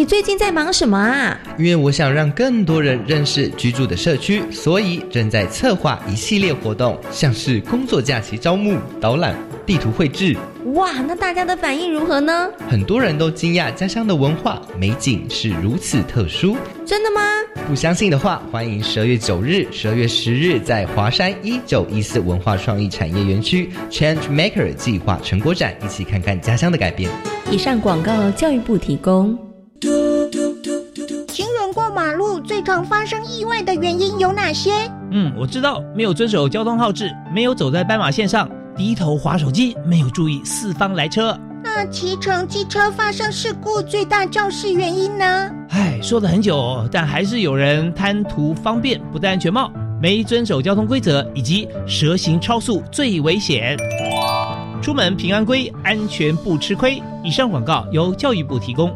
[0.00, 1.38] 你最近在忙什么啊？
[1.58, 9.36] 因为我想让更多人认识居住的社区，所以正在策划一系列活动，像是工作假期招募、导览、
[9.66, 10.34] 地图绘制。
[10.72, 12.48] 哇，那大家的反应如何呢？
[12.66, 16.56] 很多人都惊讶家乡的文化美景是如此特殊。
[16.86, 17.20] 真的吗？
[17.68, 27.10] 不相信的话，欢迎十二月九日、十二月十日在华山一九一四文化创意产业园区 Change Maker 计划成果展，一起看看家乡的改变。
[27.50, 29.38] 以上广告，教育部提供。
[32.00, 34.70] 马路最常发生意外的原因有哪些？
[35.10, 41.38] 嗯，我知道，没有遵守交通号志，没有走在斑马线上，低头划手机，没有注意四方来车。
[41.62, 45.50] 那骑乘机车发生事故最大肇事原因呢？
[45.68, 53.76] 唉，说了很久，但还是有人贪图方便，不戴安全帽，没遵守交通规则，以及蛇行超速最危险。
[54.80, 57.02] 出门平安归，安全不吃亏。
[57.22, 58.90] 以上广告由教育部提供。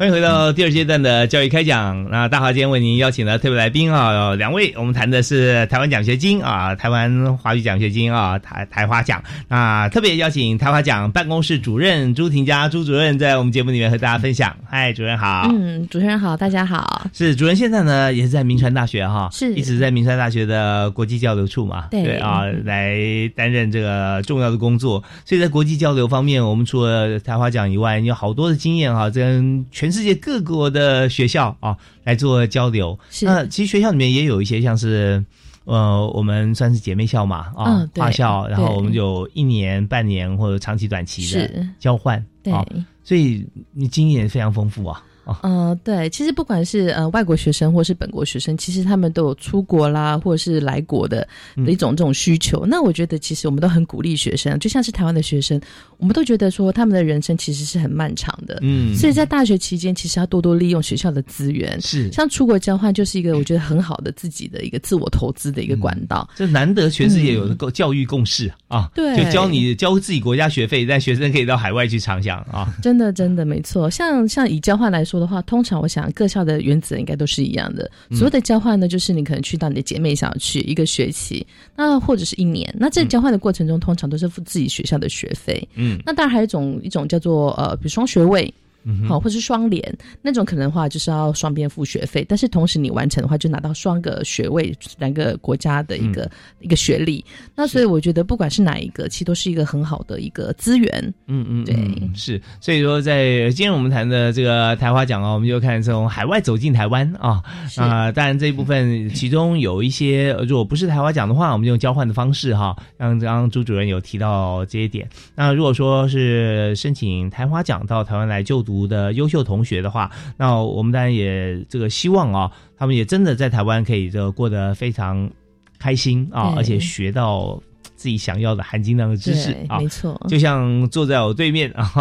[0.00, 2.08] 欢迎回到第二阶段的教育开讲。
[2.08, 9.22] 那大华今天为您邀请了特别来宾啊，两位，我们谈的是台湾奖学金啊，台湾华语奖学金啊，台台华奖。
[9.48, 14.56] 那特别邀请台华奖办公室主任朱婷佳朱主任在我们节目里面和大家分享。
[14.66, 15.46] 嗨，主任好。
[15.52, 17.06] 嗯，主持人好，大家好。
[17.12, 22.96] 是主任现在呢也是在明传大学哈，是一直在明传大学的国际交流处嘛，对啊，来
[23.36, 25.04] 担任这个重要的工作。
[25.26, 32.98] 所以在国际交流方面，我们除了台华奖以外，你有好多的经验哈，跟全世界各国的学校啊来做交流。
[33.10, 35.24] 是那其实学校里面也有一些像是。
[35.66, 42.64] 呃，我们算是姐妹校嘛，啊，嗯对华校，然后我们有一年、半年或者长期、短期的交换，对啊，
[43.04, 45.00] 所以你经验非常丰富啊。
[45.42, 52.64] 呃，对，其实不管是呃外国学生或是本国学生，其实他们都有出国啦，或者是来国的嗯的一种这种需求。
[52.66, 55.60] 那我觉得其实我们都很鼓励学生，就像是台湾的学生，
[55.98, 66.28] 我们都觉得说他们的人生其实是很漫长的，嗯所以在大学期间，其实要多多利用学校的资源，是像出国交换就是一个我觉得很好的自己的一个自我投资的一个管道。
[66.34, 72.74] 这难得全世界有的共教育共识啊，对就教你交自己国家学费，但学生可以到海外去畅想啊。
[72.82, 73.88] 真的，真的没错。
[73.90, 77.88] 像像以交换来说的话，通常我想各校的原则应该都是一样的。
[78.08, 82.74] 嗯所谓的交换呢，就是你可能去到你的姐妹校去一个学期，那或者是一年。
[82.76, 85.68] 那这交换的过程中，通常都是付自己学校的学费。
[85.76, 88.52] 嗯那当然还有一种一种叫做呃，比如双学位。
[88.84, 89.82] 嗯好，或是双联
[90.22, 96.30] 那种可能的话，就是要双边付学费，但是同时你完成的话，就拿到双个学位，两个国家的一个、嗯。
[96.60, 97.24] 一个学历。
[97.54, 101.14] 那所以我觉得，不管是哪一个，其实都是一个很好的一个资源。
[101.26, 101.74] 嗯嗯，对。
[101.74, 107.42] 嗯是，所以说在今天我们谈的这个台华奖啊，我们就看从海外走进台湾啊
[107.76, 115.08] 啊、当然这一部分其中有一些，呃如果不是台华奖的话，我们就用交换的方式哈，像刚刚朱主任有提到这些点。
[115.34, 125.30] 那如果说是申请台华奖到台湾来就读的优秀同学的话，那我们当然也这个希望啊，他们也真的在台湾可以这个过得非常
[125.78, 127.60] 开心啊，对而且学到。
[127.96, 131.92] 自己想要的含金量的知识对啊，没错就像坐在我对面啊，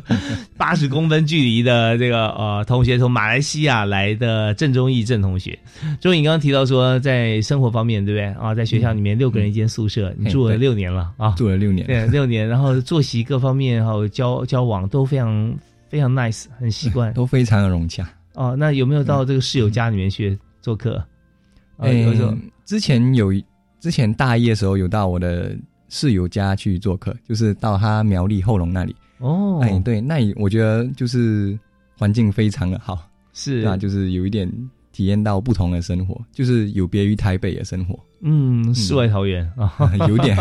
[0.58, 5.58] 八十公分距离的这个呃同学，从马来西亚来的郑中义郑同学。
[6.02, 8.54] 钟颖刚刚提到说，在生活方面，对不对啊？
[8.54, 15.50] 在学校里面六个人一间宿舍，你住了六年了啊，住了六年，对，六年，然后作息各方面还有交交往都非常
[15.88, 18.08] 非常 nice，很习惯，都非常的融洽。
[18.34, 20.96] 哦，那有没有到这个室友家里面去做客？
[21.76, 23.32] 啊，诶有时候之前有
[23.80, 25.56] 之前大一的时候有到我的
[25.88, 28.94] 室友家去做客，就是到他苗栗后龙那里。
[29.18, 31.58] 哦，哎，对，那也我觉得就是
[31.96, 34.48] 环境非常的好，是啊，就是有一点
[34.92, 37.98] 体验到不同的生活，就是有别于台北的生活。
[38.20, 39.72] 嗯，世外桃源啊，
[40.08, 40.36] 有点。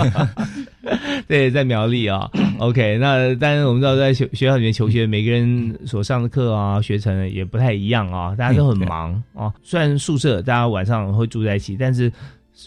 [1.27, 2.29] 对，在苗栗啊。
[2.57, 9.53] OK，那当然我们知道，在学学校里面求学，每个人所上的课啊、学程也不太一样啊，大家都很忙 啊。
[9.61, 12.11] 虽然宿舍大家晚上会住在一起，但是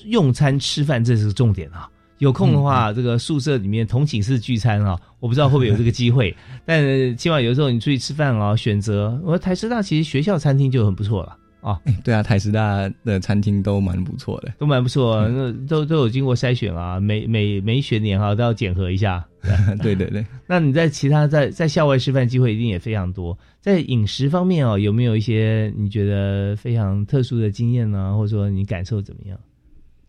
[0.04, 1.88] 用餐吃饭这是重点啊。
[2.18, 6.36] 有空的话，这个宿舍里面同寝室聚餐啊，我不知道会不会有这个机会。
[6.66, 11.36] 但起码有时候你出去吃饭啊，选择我台师大其实学校餐厅就很不错了。
[11.60, 19.24] 啊，对啊，台师大的餐厅都蛮不错的，都蛮不错，那都都有经过筛选啊，每每每一学年哈都要检核一下。
[19.82, 28.14] 对对对， 那你在其他在在校外示范机会一定也非常多，在饮食方面哦，有没有一些你觉得非常特殊的经验呢？
[28.16, 29.40] 或者说你感受怎么样？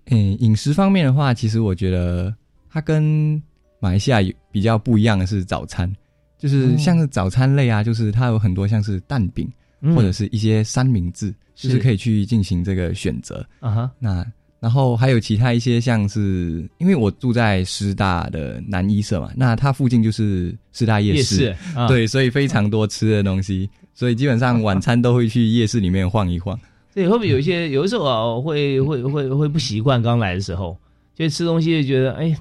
[0.07, 2.33] 嗯，饮食方面的话，其实我觉得
[2.69, 3.41] 它跟
[3.79, 5.89] 马来西亚有比较不一样的是早餐，
[6.37, 9.49] 就是像是早餐类啊，就是它有很多像是蛋饼。
[9.95, 13.91] 或者是一些三明治，就是可以去进行这个选择啊哈。
[13.99, 14.25] 那
[14.59, 21.55] 然后还有其他一些像是，因为我住在师大的南一社嘛，那它附近就是师大夜市，
[21.87, 26.59] 对，所以非常多吃的东西，所以基本上 晚餐都会去夜市里面晃一晃。
[26.93, 30.77] 对，会不会有一些有的时候啊，会会会会不习惯刚来的时候，
[31.15, 32.35] 就吃东西就觉得哎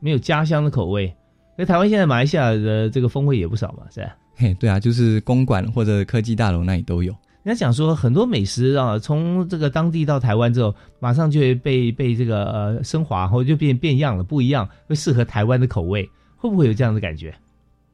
[0.00, 1.14] 没有家乡的口味。
[1.58, 4.16] 那台湾现在马来西亚的这个风味也不少嘛，是吧？
[4.36, 7.14] 嘿，对啊，就是公馆或者科技大楼那里都有。
[7.42, 17.34] 人家讲说很多美食啊，从这个当地到台湾之后，马上就会被被这个呃升华，或者就变变样了，不一样，会适合台湾的口味，会不会有这样的感觉？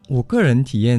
[0.09, 0.98] 我个人体验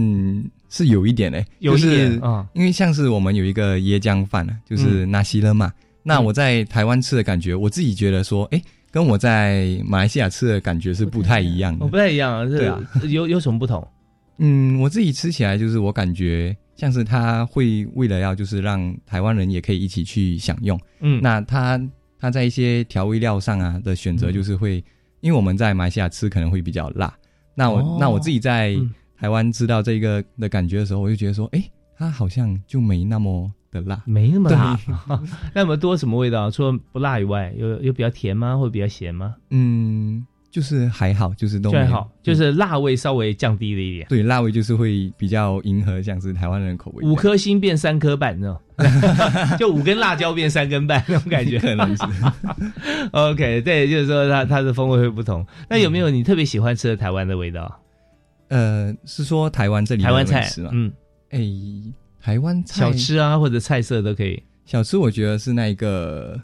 [0.69, 5.71] 是有一点诶，有一点啊，因为像是我们有一个椰浆饭呢，就是纳西勒嘛。
[6.03, 11.87] 那我在台湾吃的感觉，我自己觉得说，哎，跟我在马来西亚吃的感觉是不太一样的。
[11.87, 12.79] 不太一样啊，对啊，
[13.09, 13.85] 有有什么不同？
[14.37, 21.79] 嗯，我自己吃起来就是我感觉像是他会为了要就是让台湾人也可以一起去享用，嗯，那他
[22.19, 24.83] 他在一些调味料上啊的选择就是会，
[25.21, 27.13] 因为我们在马来西亚吃可能会比较辣，
[27.53, 28.75] 那我那我自己在
[29.17, 31.63] 台湾吃到这个的感觉的时候，我就觉得说，哎，
[31.95, 34.79] 它好像就没那么的辣，没那么辣，
[35.53, 36.49] 那么多什么味道？
[36.49, 38.57] 除了不辣以外，有有比较甜吗？
[38.57, 39.35] 或者比较咸吗？
[39.51, 40.25] 嗯。
[40.53, 44.05] 就是还好，就是都还好，就是辣味稍微降低了一点。
[44.07, 47.03] 对，辣味就是会比较迎合像是台湾人口味。
[47.03, 51.57] 五颗星变三颗半，那种， 就五根辣椒变三根半那种感觉。
[51.57, 52.03] 可能是。
[53.13, 55.43] OK，对，就是说它它的风味会不同。
[55.67, 57.79] 那有没有你特别喜欢吃的台湾的味道？
[58.49, 60.69] 呃，是说台湾这里台湾菜吗？
[60.71, 60.93] 嗯，
[61.31, 61.39] 哎，
[62.21, 64.39] 台湾菜小吃啊，或者菜色都可以。
[64.65, 66.39] 小吃我觉得是那一个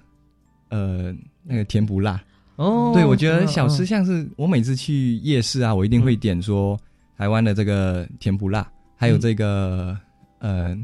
[0.69, 2.19] 呃那个甜不辣。
[2.59, 6.77] 哦，对，我觉得小吃像是我每次去夜市啊，我一定会点说
[7.17, 9.97] 台湾的这个甜不辣，还有这个
[10.39, 10.77] 呃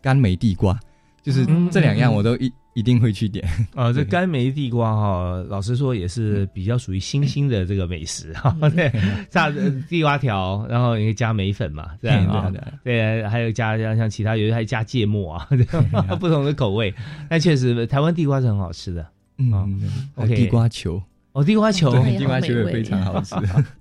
[0.00, 0.80] 甘梅地瓜，
[1.22, 3.46] 就是这两样我都一一定会去点。
[3.74, 8.56] 啊，这甘梅地瓜哈，老实说也是比较属于新兴的这个美食哈。
[8.74, 8.90] 对，
[9.28, 9.50] 炸
[9.86, 12.50] 地瓜条，然后也可以加梅粉嘛，这样啊，
[12.82, 15.46] 对，还有加像像其他有些还加芥末啊，
[16.18, 16.94] 不同的口味。
[17.28, 19.78] 但确实台湾地瓜是很好吃的，嗯
[20.14, 20.98] ，OK，地瓜球。
[21.38, 23.36] 哦，地瓜球，地瓜球也非常好吃。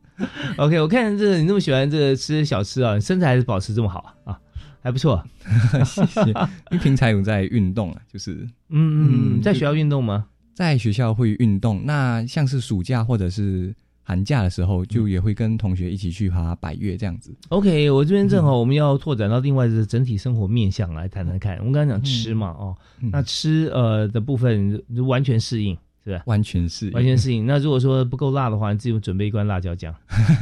[0.58, 4.40] OK，我看这你那么喜欢这吃小吃啊，身材还是保持这么好啊，
[4.84, 5.24] 还不错。
[5.84, 6.22] 谢谢。
[6.22, 6.34] 因
[6.74, 10.28] 为平常有在运动啊，就是嗯嗯，在学校运动吗？
[10.54, 11.82] 在学校会运动。
[11.84, 17.36] 那像是暑假或者是寒假的时候，就也会跟同学一起去爬百越这样子。
[17.50, 21.58] OK，我这边正好我们要拓展到另外的整体生活面向来谈谈看。
[21.58, 22.76] 我们刚才讲吃嘛，哦，
[23.12, 25.76] 那吃呃的部分完全适应。
[26.08, 27.46] 对，完全适应完全适应。
[27.46, 29.94] 那如果说不够辣的话，你自己准备一罐辣椒酱。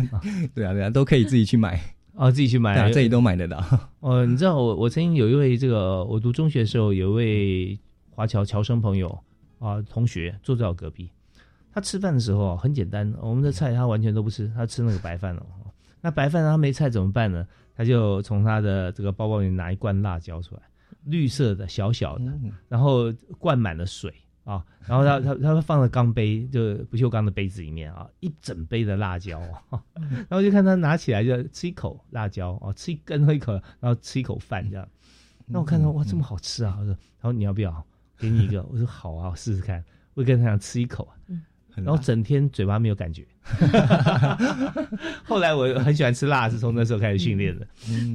[0.54, 1.82] 对啊，对啊，都可以自己去买
[2.14, 3.64] 哦，自己去买，啊这里都买得到。
[4.00, 7.80] 哦，你知道我我曾经有一位这个，我读中学的时候有一位
[8.12, 9.10] 华侨侨生朋友
[9.58, 11.10] 啊，同学坐在我隔壁。
[11.74, 15.42] 他吃饭的时候很简单，我们的菜他完全都不吃，他吃那个白饭哦。
[16.00, 17.44] 那白饭他没菜怎么办呢？
[17.76, 20.62] 他就从他的这个包包里拿一罐辣椒出来，
[21.06, 22.32] 绿色的小小的，
[22.70, 24.14] 然后灌满了水。
[24.46, 29.42] 啊，然后他他他放在钢杯，就不锈钢的杯子里面啊，一整杯的辣椒，
[30.00, 34.88] 然后就看他拿起来就吃一口辣椒啊，吃一根喝一口，然后吃一口饭这样。
[35.48, 36.78] 那我看到哇，这么好吃啊！
[36.80, 37.86] 我说，他说你要不要？
[38.18, 38.64] 给你一个。
[38.64, 39.84] 我说好啊，我试试看。
[40.14, 41.08] 我跟他想吃一口。
[41.76, 43.26] 然后整天嘴巴没有感觉，
[45.26, 47.68] 后来我很喜欢吃辣，是从那时候开始训练的。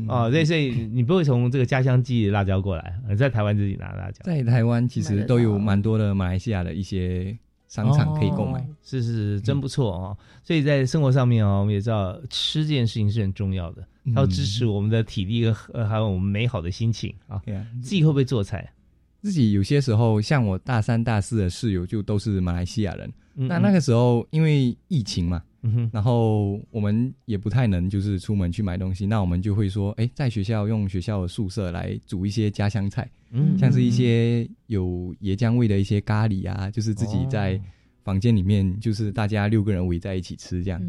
[0.09, 4.23] 哦，所以所以你不会从这个家乡寄辣椒过来，在台湾自己拿辣椒。
[4.25, 7.37] 在台湾其实都有蛮多的马来西亚的一些
[7.69, 8.67] 商场可以购买。
[8.83, 10.17] 是是是，真不错哦。
[10.43, 17.41] 所以在生活上面哦，我们也知道吃这件事情是很重要的，它要支持我们的体力和还有我们美好的心情啊。
[17.83, 18.73] 自己会不会做菜？
[19.23, 23.13] 自己有些时候，像我大三、大四的室友就都是马来西亚人。
[23.35, 25.43] 那那个时候因为疫情嘛，
[25.93, 33.11] 然后我们也不太能就是出门去买东西，那我们就会说，哎，在学校用学校的宿舍来煮一些家乡菜，
[33.59, 37.61] 像是一些有椰浆味的一些咖喱啊，就是自己在
[38.03, 40.83] 房间里面，就是大家六个人围在一起吃这样。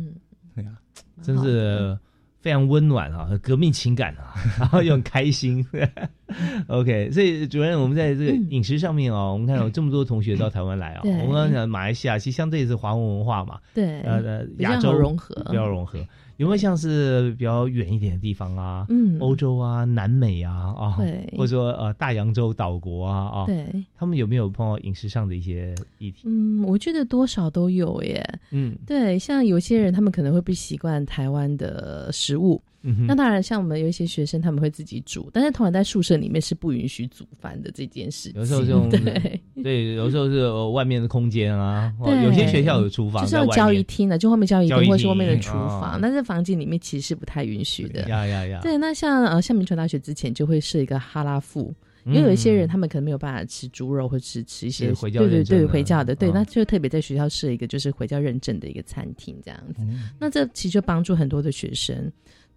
[0.56, 0.74] 对啊，
[1.22, 1.98] 真是。
[2.42, 5.66] 非常温暖啊，革命情感啊， 然后又很开心。
[6.68, 11.02] OK，所以主任，我们在这个饮食上面哦，我们看有这么多同学到台湾来啊。
[11.04, 16.00] 我们刚刚讲马来西亚，其实相对是华文文化嘛，对，呃，亚洲融合，比较融合。
[16.42, 18.84] 有没有像是比较远一点的地方啊？
[18.90, 26.24] 嗯，欧洲啊，南美啊，啊，对，或者说呃大洋洲岛国啊，啊，对，他们有没有碰到饮食上的一些议题？
[26.26, 28.40] 嗯，我觉得多少都有耶。
[28.50, 32.60] 嗯，对，像有些人他们可能会不习惯台湾的食物。
[32.82, 38.32] 那当然，像我们有一些学生，他们会自己煮，但是通常在宿舍里面是不允许煮饭的这件事。
[38.36, 41.94] 有时候就 对对，有时候是外面的空间啊，
[42.26, 48.08] 有些学校有厨房，就是要交易厅的，就后面交易厅或者是外面的厨房，但是房间里面其实是不太允许的。
[48.10, 48.60] 呀呀呀！
[48.64, 51.74] 对，那像呃，像明传大学之前就会设一个哈拉富。
[52.04, 59.84] 因为有一些人，他们可能没有办法吃猪肉，或吃吃一些对对对回教的，对，那就特别在学校设一个就是回教认证的一个餐厅这样子。
[60.20, 62.12] 那这其实就帮助很多的学生。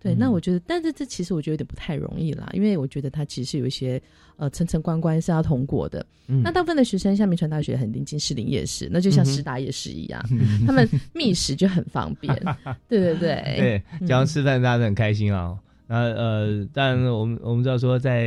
[0.05, 4.01] 对，那我觉得，但是这其实我觉得有点不太容易啦，因为我觉得它其实有一些
[4.37, 6.05] 呃层层关关是要通过的。
[6.27, 10.23] 那大部分的学生，像民传大学很临近士林夜市，那就像师大夜市一样，
[10.67, 12.35] 他们觅食就很方便。
[12.87, 15.59] 对对对，对，讲吃饭大家都很开心啊。
[15.87, 18.27] 那呃，但我们我们知道说，在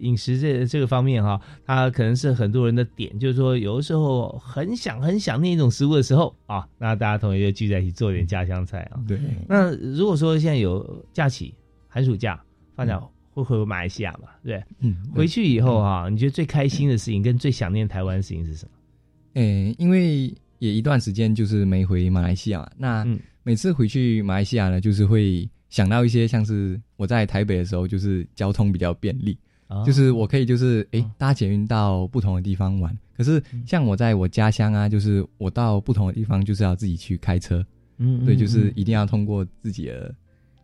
[0.00, 9.00] 饮食这这个方面哈，它可能是很多人的点，就是说有的时候很想很想念一种食物的时候啊，那大家同学就聚在一起做点家乡菜啊。
[9.08, 9.18] 对。
[9.48, 11.54] 那如果说现在有假期，
[11.88, 12.38] 寒暑假
[12.76, 13.02] 放假
[13.32, 14.28] 会回马来西亚嘛？
[14.44, 14.62] 对。
[14.80, 14.94] 嗯。
[15.14, 18.70] 回去以后哈，你觉得最开心的事情跟最想念台湾的事情是什么？
[19.40, 23.06] 诶，因为也一段时间就是没回马来西亚，那
[23.44, 25.48] 每次回去马来西亚呢，就是会。
[25.68, 29.38] 想到一些像是我在台北的时候，就是交通比较便利，
[29.84, 32.96] 就是我可以就是哎搭捷运到不同的地方玩。
[33.16, 37.64] 可是像我在我家乡啊，就是我到不同的地方就是要自己去开车，
[37.98, 40.14] 嗯，对，就是一定要通过自己的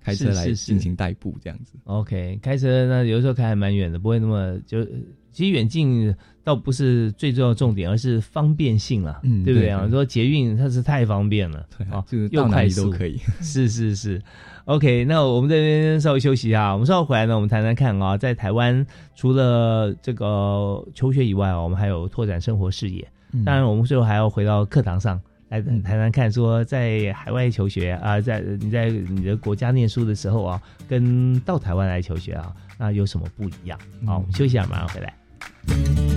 [0.01, 1.75] 开车来进行代步这样子。
[1.85, 4.85] OK，开车那有时候开还蛮远的，不会那么就
[5.33, 9.89] 其实远近倒不是最重要的重点，而是方便性了，对不对啊？
[9.91, 14.23] 说捷运它是太方便了，对啊，就是到哪里都可以， 是是是。
[14.67, 23.07] OK，那我们这边稍微休息一下，我们稍后回来呢，我们谈谈看啊，在台湾除了这个求学以外啊，我们还有拓展生活视野。
[23.45, 33.79] 当然，我们最后还要回到课堂上来谈谈看，说在海外求学啊，在你在你的国家念书的时候啊，跟到台湾来求学啊，那有什么不一样？
[34.07, 36.14] 好，我们休息一下，马上回来。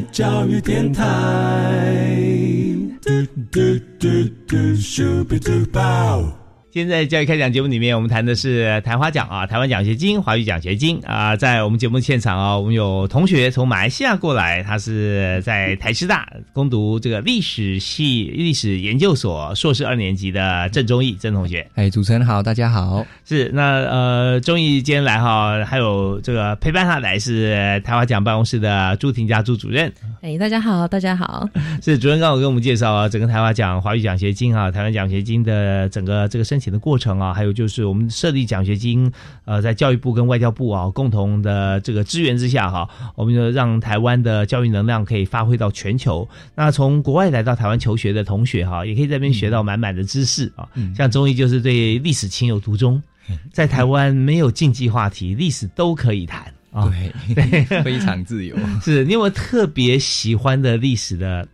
[0.00, 1.02] 教育电台。
[6.72, 11.36] 现在教育开讲节目里面，我们谈的是台华奖啊，台湾奖学金、华语奖学金啊。
[11.36, 21.68] 在我们节目现场啊，我们有同学从马来西亚过来，他是在台师大攻读这个历史系历史研究所硕士二年级的郑忠义郑同学。
[21.74, 23.06] 哎，主持人好，大家好。
[23.22, 29.92] 是那呃，忠义今天来哈，还有这个陪伴他来是台华奖办公室的朱婷佳朱主任。
[30.22, 31.46] 哎，大家好，大家好。
[31.84, 36.61] 是主任刚好跟我们介绍啊，整个台华奖华语奖学金啊，台湾奖学金的整个这个申。
[36.70, 39.10] 的过程啊，还有就是我们设立奖学金，
[39.46, 46.28] 呃，在教育部跟外交部啊共同的这个支援之下哈，我们就让台湾的教育能量可以发挥到全球。
[46.54, 50.68] 那从国外来到台湾求学的同学哈，也可以在这边学到满满的知识啊。
[50.94, 53.02] 像中医就是对历史情有独钟，
[53.52, 56.90] 在台湾没有禁忌话题，历史都可以谈啊。
[57.34, 58.56] 对，非常自由。
[58.82, 61.46] 是你有没有特别喜欢的历史的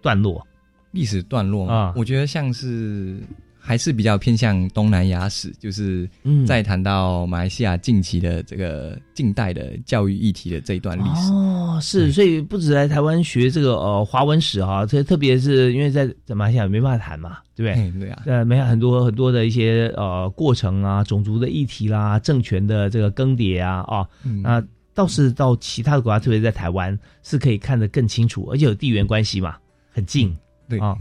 [0.00, 0.46] 段落？
[0.90, 3.18] 历史段落啊，我觉得像是。
[3.64, 6.08] 还是比较偏向东南亚史，就是
[6.44, 11.32] 在谈到马来西亚近期的这个近代的教育议题的这一段历史。
[11.32, 18.00] 哦，是，所以不止来台湾学这个呃华文史哈，特特别是因为在在马来西亚没办法谈嘛，对不对？
[18.00, 24.08] 对啊，呃，没有很多很多的一些呃过程啊，种族的议题啦，政权的这个更迭啊，啊，
[24.42, 24.60] 那
[24.92, 29.56] 倒是到其他的国家，特别在台湾是可以看得更清楚，而且有地缘关系嘛，
[29.92, 30.36] 很近，
[30.68, 30.80] 对。
[30.80, 30.98] 啊，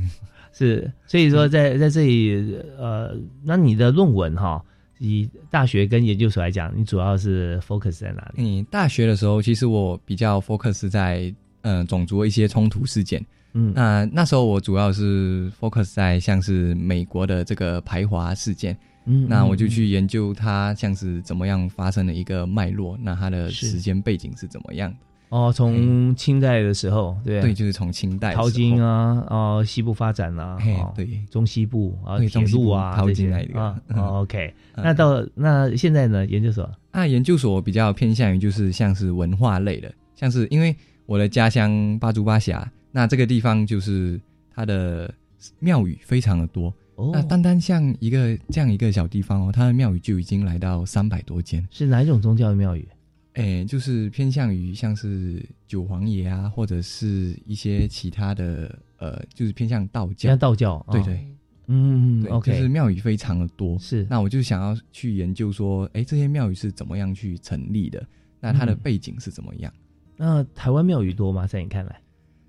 [0.53, 4.63] 是，所以说在在这里，呃，那你的论文哈，
[4.99, 8.43] 以大学跟研究所来讲，你主要是 focus 在哪里？
[8.43, 13.25] 你，大学的时候，其实我比较 focus 在呃种族一些冲突事件。
[13.53, 18.77] 嗯，那那时候我主要是 focus 在像是美国的这个排华事件。
[19.05, 24.97] 嗯，那我就去研究它像是怎么样发生的一个脉络，那它的时间背景是怎么样的？
[25.31, 33.81] 哦，从清代的时候，对对，就是从清代淘金啊，哦，西部发展啊，哦，对，中西部啊，铁路啊，淘金来的啊。
[33.95, 36.25] OK，那到那现在呢？
[36.25, 40.75] 研究所啊，研究所比较偏向于就是像是文化类的，像是因为
[41.05, 44.19] 我的家乡巴珠巴峡，那这个地方就是
[44.53, 45.13] 它的
[45.59, 46.73] 庙宇非常的多。
[47.13, 51.65] 那单单像一个这样一个小地方哦，它的庙宇就已经来到三百多间。
[51.71, 52.85] 是哪一种宗教的庙宇？
[53.33, 60.29] 哎，就是偏向于像是九皇爷啊，或者是一些其他的呃，就是偏向道教。
[60.29, 61.25] 像道教，对对，
[61.67, 63.79] 嗯，OK，就是庙宇非常的多。
[63.79, 68.05] 是，那我就想要去研究说，哎，这些庙宇是怎么样去成立的？
[68.39, 69.73] 那它的背景是怎么样？
[70.17, 71.47] 那台湾庙宇多吗？
[71.47, 72.01] 在你看来，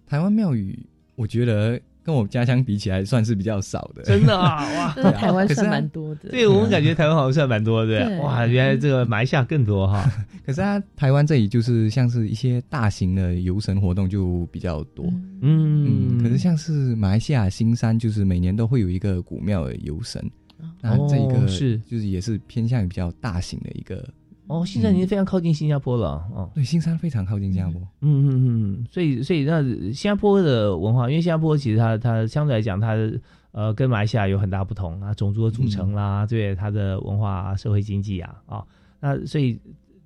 [0.07, 0.79] 台湾庙宇，
[1.15, 1.81] 我觉得。
[2.05, 4.03] 跟我家乡比起来，算是比较少的。
[4.03, 5.13] 真的啊， 哇！
[5.13, 6.31] 台湾算蛮多的。
[6.31, 8.19] 对我们感觉台湾好像算蛮多的。
[8.21, 10.05] 哇，原来这个马来西亚更多哈。
[10.45, 15.07] 可是它台湾这里就是像是一些大型的游神活动就比较多。
[15.41, 16.23] 嗯嗯。
[16.23, 20.23] 可是像是马来西亚新山，就是每年都会有一个古庙的游神。
[20.81, 24.05] 那这个是就是也是偏向于比较大型的一个。
[24.49, 26.51] 哦，新山已经非常靠近新加坡了哦。
[26.55, 27.81] 对，新山非常靠近新加坡。
[28.01, 32.97] 嗯嗯嗯，所以所以那新加坡的文化，因为新加坡其实它它相对来讲，它
[33.53, 38.65] 呃跟马来西亚有很大不同啊，种族的组成啦，对它的文化、社会经济啊啊，
[39.01, 39.59] 那所以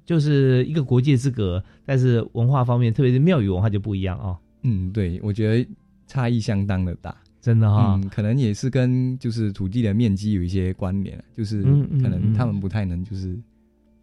[0.05, 4.37] 就是一个国界之隔，但是文化方面，特别是庙宇文化就不一样啊。
[4.62, 5.68] 嗯，对，我觉得
[6.07, 7.99] 差异相当的大，真的哈。
[8.11, 13.37] 可能也是跟就是土地的面积有一些关联，就是可能他们不太能就是。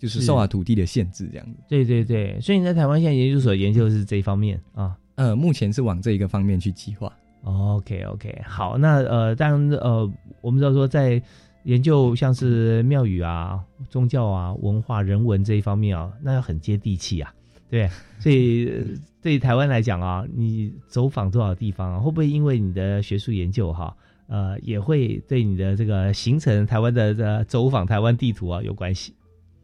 [0.04, 7.10] 就是受啊土地的限制这样子，对对对，所以你在台湾现在研究所研究的是这一方面啊，呃，目前是往这一个方面去计划。
[7.44, 11.24] OK OK，好，那呃，当然呃，我们知道说在
[11.64, 17.34] 研究像是庙宇啊、宗教啊、文化、人文这一方面啊，那要很接地气啊，
[17.70, 17.90] 对，
[18.20, 18.84] 所以
[19.22, 23.96] 对台湾来讲啊，你走访多少地方啊，会不会因为你的学术研究哈，
[24.28, 29.14] 呃，也会对你的这个形成台湾的这走访台湾地图啊有关系？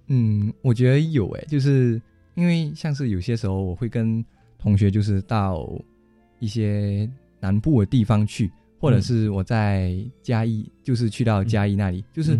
[0.09, 2.01] 嗯，我觉得有诶，就是
[2.33, 4.23] 因为像是有些时候我会跟
[4.57, 5.69] 同学就是到
[6.39, 7.07] 一些
[7.39, 12.37] 南部的地方去，或者是我在嘉义，就是去到嘉义那里，就是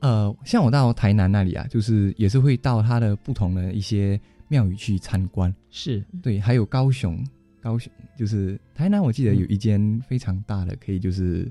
[0.00, 5.52] 呃，像我到台南那里啊，就是也是会到它的不同的一些庙宇去参观。
[5.70, 6.04] 是。
[6.22, 7.18] 对，还有高雄，
[7.62, 11.50] 高雄就是台南，我记得有一间非常大的，可以就是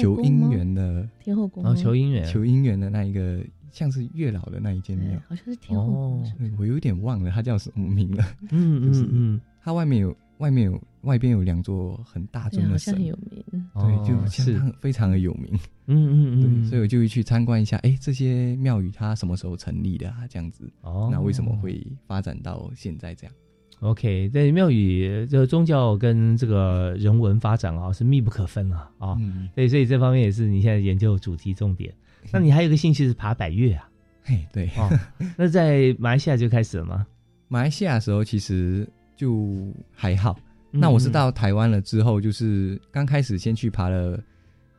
[0.00, 3.44] 求姻缘的天后宫，哦，求姻缘，求姻缘的那一个。
[3.72, 6.22] 像是月老的那一间庙，好像是天后，
[6.58, 8.24] 我有点忘了它叫什么名了。
[8.50, 13.42] 嗯嗯嗯， 它外面有外面有外边有两座很大尊的神，很有名。
[13.74, 15.58] 对，就相当非常的有名。
[15.86, 20.26] 嗯嗯嗯，所以我就会去参观一下，哎，这些庙宇它什么时候成立的啊？
[20.28, 23.34] 这样子，哦，那为什么会发展到现在这样
[23.80, 29.18] ？OK，在庙宇这个宗教跟这个人文发展啊是密不可分啊啊，
[29.54, 31.92] 对，所以这方面也是你现在研究主题重点。
[32.30, 33.88] 那你还有个兴趣是爬百越啊？
[34.22, 34.88] 嘿，对哦。
[35.36, 37.06] 那在马来西亚就开始了吗？
[37.48, 39.56] 马来西亚的时候其实就
[39.92, 40.38] 还好。
[40.70, 44.18] 那我是到台湾了之后，就是刚开始先去爬了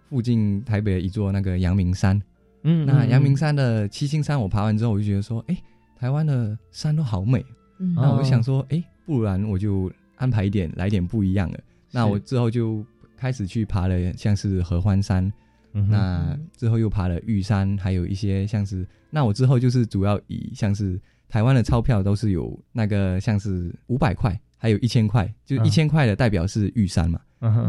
[0.10, 2.20] 附近台北的一座那个阳明山。
[2.64, 5.58] 嗯，那阳明山的七星山我爬完之后，我就觉得说，哎，
[6.00, 7.46] 台湾的山都好美。
[7.80, 11.62] 嗯那我就想说，哎，不然我就安排一点来点不一样的。
[11.92, 12.84] 那我之后就
[13.18, 15.32] 开始去爬了，像是合欢山。
[15.74, 27.20] 那之后又爬了玉山，还有一些像是那我之后就是主要以像是台湾的钞票都是有那个像是五百块，还有一千块，就一千块的代表是玉山嘛，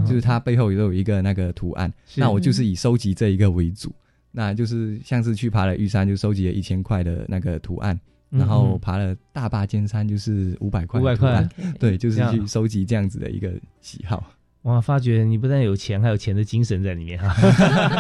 [0.07, 1.91] 就是它背后也有一个那个图案。
[2.15, 3.95] 那我就是以收集这一个为主，
[4.31, 7.99] 那就是像是去爬了玉山，就收集了一千块的那个图案，
[8.29, 11.49] 然后爬了大坝尖山就是五百块，五百块，
[11.79, 13.51] 对，就是去收集这样子的一个
[13.81, 14.23] 喜好。
[14.65, 17.29] 哇，发觉你不但有钱，还有钱的精神在里面哈，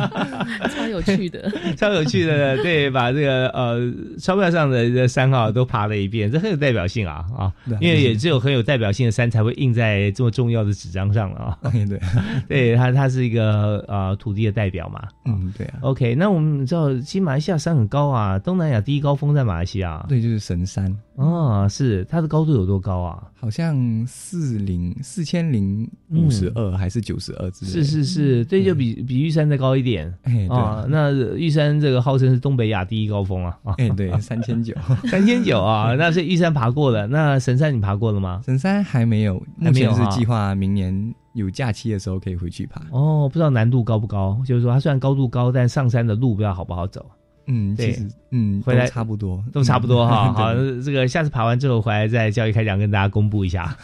[0.74, 3.78] 超有趣的， 超有趣的，对，把这个呃
[4.18, 7.52] 钞票上的这山号都爬了一遍，这很有代表性啊啊，
[7.82, 12.00] 因为也只有很有代表性的山才会印在这么重要的纸张上了啊， 对，
[12.48, 23.22] 对，它它是一个呃土地的代表嘛，嗯，对啊，OK，那我们知道，其实马来西亚山很高啊，东南亚第一高峰在马来西亚，对，就是神山，哦，是它的高度有多高啊？
[23.34, 27.70] 好像四零四千零五十二还是九十二之类。
[27.70, 30.12] 是是是，这就比比玉山再高一点。
[30.22, 33.56] 哎，啊，那玉山这个号称是东北亚第一高峰啊。
[33.78, 37.06] 哎，对， 三千九，三千九啊，那是玉山爬过了。
[37.06, 38.40] 那神山你爬过了吗？
[38.44, 42.80] 神山还没有，目前是计划明年有假期的时候可以回去爬。
[42.90, 44.42] 哦，不知道难度高不高？
[44.44, 47.04] 就是说它虽然高度高，但上山的路不知道好不好走。
[47.46, 50.32] 嗯，其实嗯，回来差不多，都差不多 哈。
[50.32, 53.76] 好，这个下次爬完之后回来再教育开讲，跟大家公布一下。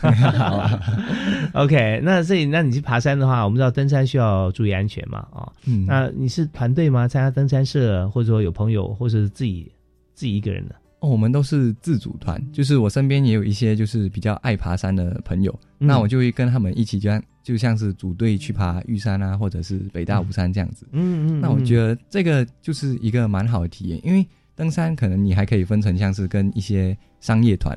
[1.52, 5.52] OK，那所以那你去爬山的话，我们知道登山需要注意安全嘛啊。
[5.66, 7.06] 嗯，那你是团队吗？
[7.06, 9.70] 参加登山社，或者说有朋友，或者是自己
[10.14, 10.74] 自己一个人的？
[11.00, 20.86] 哦，我们都是自主团，就是我身边也有一些就是比较爱爬山的朋友，那我就会跟他们一起，就像就像是组队去爬玉山啊，或者是北大武山这样子。
[20.92, 21.40] 嗯嗯。
[21.40, 27.74] 那我觉得这个就是一个蛮好的体验，因为登山可能你还可以分成像是跟一些商业团，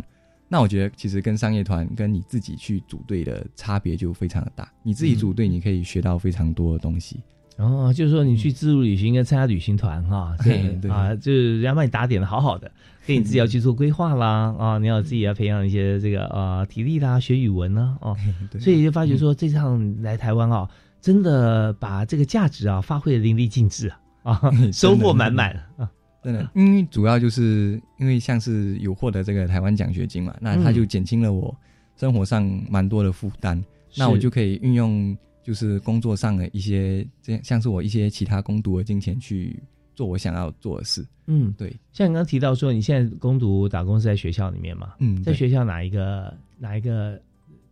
[0.50, 4.70] 那我觉得其实跟商业团跟你自己去组队的差别就非常的大。
[4.84, 7.22] 你自己组队，你可以学到非常多的东西。
[7.56, 12.70] 哦，就是说你去自助旅行跟参加旅行团哈， 对啊，就是人家帮你打点的好好的，
[13.06, 18.16] 给你自己要去做规划啦啊，你要自己要培养一些这个啊体力啦，学语文啦哦，
[18.60, 20.70] 所以就发觉说这趟来台湾啊，
[21.02, 23.92] 真的把这个价值啊发挥的淋漓尽致
[24.24, 24.42] 啊，
[24.72, 25.52] 收获满满。
[25.78, 25.90] 啊，
[26.24, 31.56] 真的，因为主要就是因为像是有获得这个台湾奖学金嘛，那他就减轻了我
[31.96, 33.62] 生活上蛮多的负担，
[33.98, 35.16] 那我就可以运用。
[35.46, 39.62] 就是工作上的一些，这样像是我一些其他攻读的金钱去
[39.96, 41.06] 做我想要做的事。
[41.28, 41.70] 嗯，对。
[41.92, 44.94] 像你刚刚提到说，你现在攻读打工是在学校里面嘛？
[45.00, 47.20] 嗯，在学校哪一个哪一个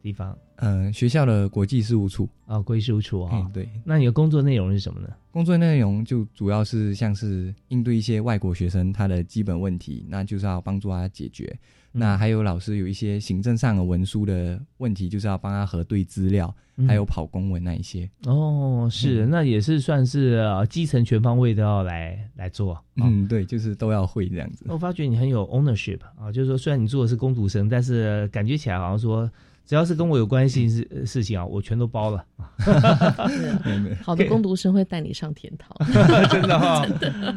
[0.01, 0.37] 地方？
[0.57, 3.49] 嗯，学校的国际事务处啊，国际事务处啊。
[3.53, 3.67] 对。
[3.83, 5.09] 那你的工作内容是什么呢？
[5.31, 11.57] 工作内容就主要是像是应对一些外国学生他的基本问题，那就是要帮助他解决。
[11.91, 16.53] 那还有老师有一些行政上的文书的问题，就是要帮他核对资料，
[16.87, 18.09] 还有跑公文那一些。
[18.25, 22.81] 哦，是，那也是算是基层全方位都要来来做。
[22.95, 24.65] 嗯，对，就是都要会这样子。
[24.69, 29.29] 我发觉你很有 ownership 啊，就是说虽然你做的是工读生，但是感觉起来好像说。
[29.65, 32.25] 只要是跟我有关系事事情啊，我全都包了。
[34.03, 35.75] 好的攻读生会带你上天堂，
[36.29, 36.85] 真的哈。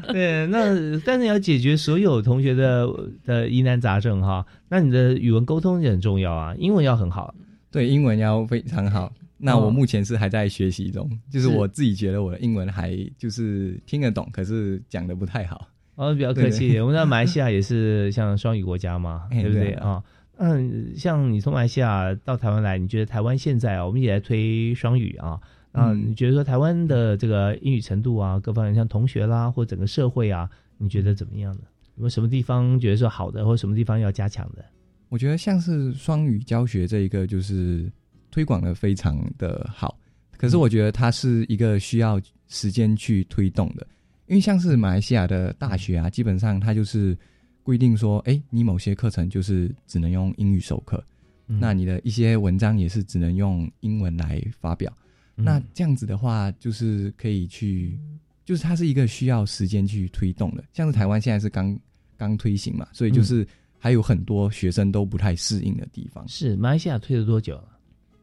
[0.08, 2.86] 对，那但是要解决所有同学的
[3.24, 7.34] 的疑难杂症哈，那你的语文沟通也很重要啊，英文要很好。
[7.70, 9.12] 对，英文要非常好。
[9.36, 15.68] 那我目前是还在学习中，就是我自己觉得我的英文还就是听得懂，可是讲的不太好。
[15.96, 16.78] 哦，比较客气。
[16.80, 20.02] 我们在马来西亚也是像双语国家嘛，对不对啊？
[20.36, 25.40] 嗯，像你从马来西亚到台湾来，你觉得台湾现在啊，我们也在推双语啊，
[25.72, 31.60] 嗯，你觉得说台湾的这个英语程度啊，各方面像同学啦，或整个社会啊，你觉得怎么样呢？
[31.94, 34.64] 有没有什么地方觉得说好的，或什么地方要加强的？
[35.08, 37.88] 我觉得像是双语教学这一个，就是
[38.32, 39.96] 推广的非常的好，
[40.36, 43.86] 可是我觉得它是一个需要时间去推动的，
[44.26, 47.16] 因为像是马来西亚的大学啊，基本上它就是。
[47.64, 51.04] 规定说，哎，你某些课程就是只能用英语授课，
[51.46, 54.92] 那你的一些文章也是只能用英文来发表。
[55.34, 57.98] 那这样子的话，就是可以去，
[58.44, 60.62] 就是它是一个需要时间去推动的。
[60.72, 61.76] 像是台湾现在是刚
[62.16, 63.44] 刚推行嘛，所以就是
[63.78, 66.28] 还有很多学生都不太适应的地方。
[66.28, 67.68] 是马来西亚推了多久了？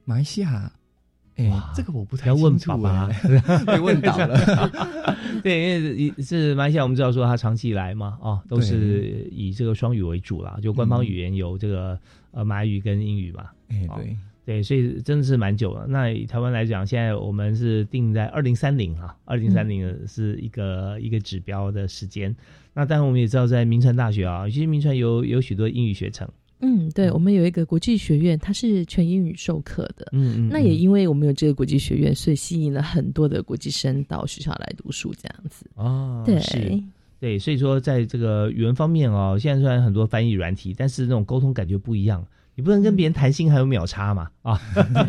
[0.05, 0.71] 马来西亚。
[1.49, 3.09] 哇，这个我不太要问爸爸，
[3.65, 4.69] 被问倒了。
[5.41, 11.97] 对，因为是马来西亚，我们知道说他长期以来嘛，哦，都是以这个双语为主啦，就官方语言有这个
[12.31, 13.45] 呃马语跟英语嘛。
[13.69, 15.85] 哎，对对，所以真的是蛮久了。
[15.87, 22.35] 那以台湾来讲，现在我们是定在二零三零哈，二零三零是一个一个指标的时间。
[22.73, 26.27] 那当然我们也知道，在名传大学啊，其实名传有有许多英语学程。
[26.61, 30.07] 嗯，对，我们有一个国际学院，它是全英语授课的。
[30.13, 35.65] 嗯嗯，那也因为我们有这个国际学院，所以吸引了很多的国际生到学校来读书，这样子。
[35.75, 36.39] 哦，对，
[37.19, 42.25] 对，所以说在这个语文方面哦，现在虽然很多翻译软体，但是那种沟通感觉不一样。
[42.55, 44.59] 你不能跟别人谈心还有秒差嘛啊？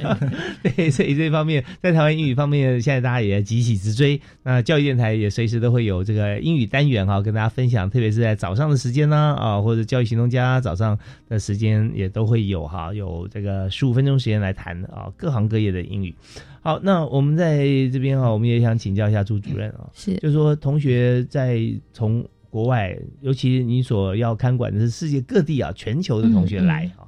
[0.62, 4.20] 对，所以这方面在台湾英语方面，现在大家也在急起直追。
[4.42, 16.14] 那教育电台也随时都会有这个英语单元哈，跟大家分享，特别是在早上的时间呢啊，或者教育行动家早上的时间也都会有哈，有这个十五分钟时间来谈啊，各行各业的英语。
[16.60, 21.60] 好，那我们在这边哈，我们也想请教一下朱主任啊，是，就是说同学在
[21.92, 27.01] 从国外，尤其你所要看管的是世界各地啊，全球的同学来啊。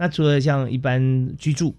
[0.00, 1.76] 那除了像一般居住、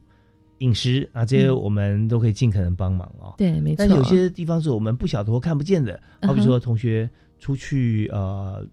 [0.59, 3.33] 饮食啊这些，我们都可以尽可能帮忙哦。
[3.35, 3.77] 对，没错。
[3.79, 7.09] 但有些地方是我们不晓得或看不见的，好比说同学
[7.39, 8.63] 出去呃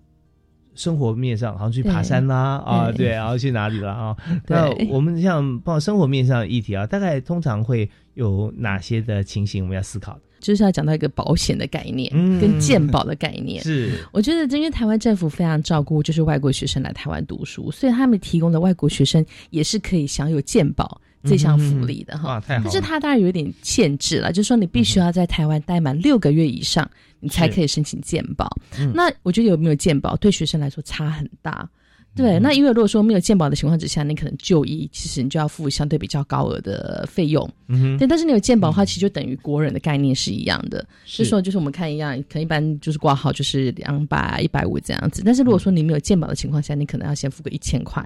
[0.74, 4.14] 生活面上，好像去爬山啦啊，对，然后去哪里了啊？
[4.46, 10.20] 那我们像包括生活面上的议题啊，大概通常会有哪些的情形我们要思考？
[10.41, 12.11] 就是要讲到一个保险的概念，
[12.41, 13.62] 跟健保的概念。
[13.62, 22.43] 是，我觉得因为台湾政府非常照顾，就是外国学生来台湾读书，所以他们提供的外国学生也是可以享有健保这项福利的哈。
[22.47, 26.89] 但是它当然有一点限制了，就是说你必须要在台湾待满六个月以上，
[27.20, 28.49] 你才可以申请健保。
[28.95, 31.68] 那我觉得有没有健保对学生来说差很大。
[32.17, 37.49] 对，那因为如果说没有健保的情况之下，你可能就医，其实你就要付相对比较高额的费用。
[37.69, 40.85] 嗯对，但是你有健保的话，其实就等于国人的概念是一样的。
[41.05, 45.23] 是说，就是我们看一样，可能一般就是挂号就是两百、一百五这样子。
[45.25, 48.05] 但是如果说你没有健保的情况下，你可能要先付个一千块。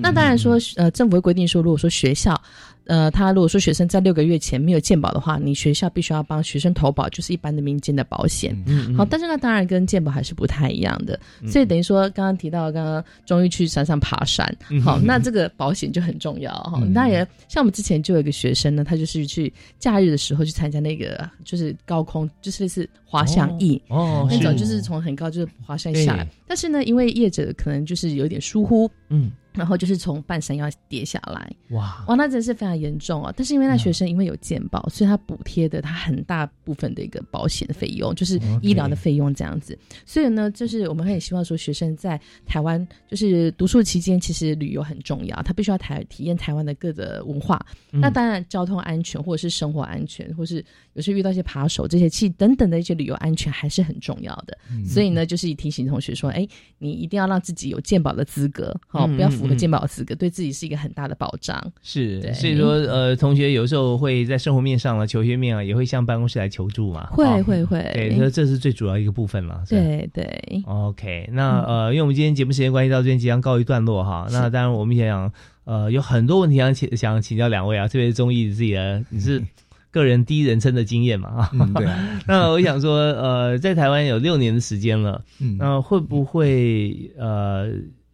[0.00, 2.40] 那当然说，呃，政府会规定说，如果说学校。
[2.86, 8.56] 呃，他如果说学生在六个月前没有健保的话，你学校必须要帮学生投保，就是一般的民间的保险。
[8.66, 14.52] 嗯，好，但是那当然跟健保还是不太一样的，所以等于说刚刚提到，刚刚终于去山上爬山，
[14.82, 16.82] 好，那这个保险就很重要哈。
[16.92, 29.30] 那也像我们之前就有一个学生呢，他就是去假日的时候去参加那个就是高空，就是类似滑翔翼哦，那种就是从很高就是滑山下来，但是呢，因为业者可能就是有点疏忽，嗯。
[29.54, 33.32] 然后就是从半山腰跌下来，哇哇，那真是非常严重啊！
[33.36, 39.76] 但是因为那学生因为有健保，所以他补贴的他很大部分的一个保险费用，就是医疗的费用这样子。
[40.06, 47.60] 所以呢，就是我们很希望说，学生在台湾就是读书期间，其实旅游很重要，他必须要台体验台湾的各个文化。
[47.90, 54.56] 那当然，交通安全或者是生活安全，或是有时候遇到一些扒手这些气等等的一些旅游安全还是很重要的。
[54.86, 56.46] 所以呢，就是提醒同学说，哎，
[56.78, 59.30] 你一定要让自己有健保的资格，好，不要。
[59.40, 61.58] 符合健保资格，对自己是一个很大的保障。
[61.82, 67.06] 是，所以说，呃，同学有时候会在生活面上啊、求学面啊，也会向办公室来求助嘛。
[67.06, 69.62] 会会会，对，那这是最主要一个部分了。
[69.68, 70.62] 对对。
[70.66, 74.26] OK，那呃，因为我们今天节目时间关系到这边即将告一段落哈。
[74.30, 75.32] 那当然，我们想想，
[75.64, 79.42] 呃，有很多问题想请想请教两位啊，特别是中医自己的，你是
[79.90, 81.50] 个人第一人称的经验嘛啊？
[81.74, 81.86] 对。
[82.28, 85.24] 那我想说，呃，在台湾有六年的时间了，
[85.58, 87.70] 那会不会呃？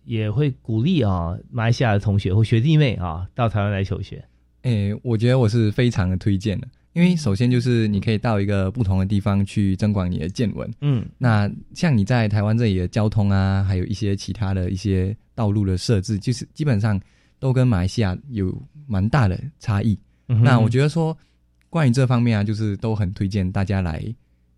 [0.06, 4.24] 也会鼓励啊，马来西亚的同学或学弟妹啊，到台湾来求学。
[4.62, 10.68] 诶，我觉得我是非常的推荐的，因为首先就是你可以到一个不同的地方去增广你的见闻。
[10.80, 17.00] 嗯，那像你在台湾这里的交通啊，还有一些其他的一些道路的设置，就是基本上
[17.38, 19.98] 都跟马来西亚有蛮大的差异。
[20.26, 21.16] 那我觉得说，
[21.68, 24.02] 关于这方面啊，就是都很推荐大家来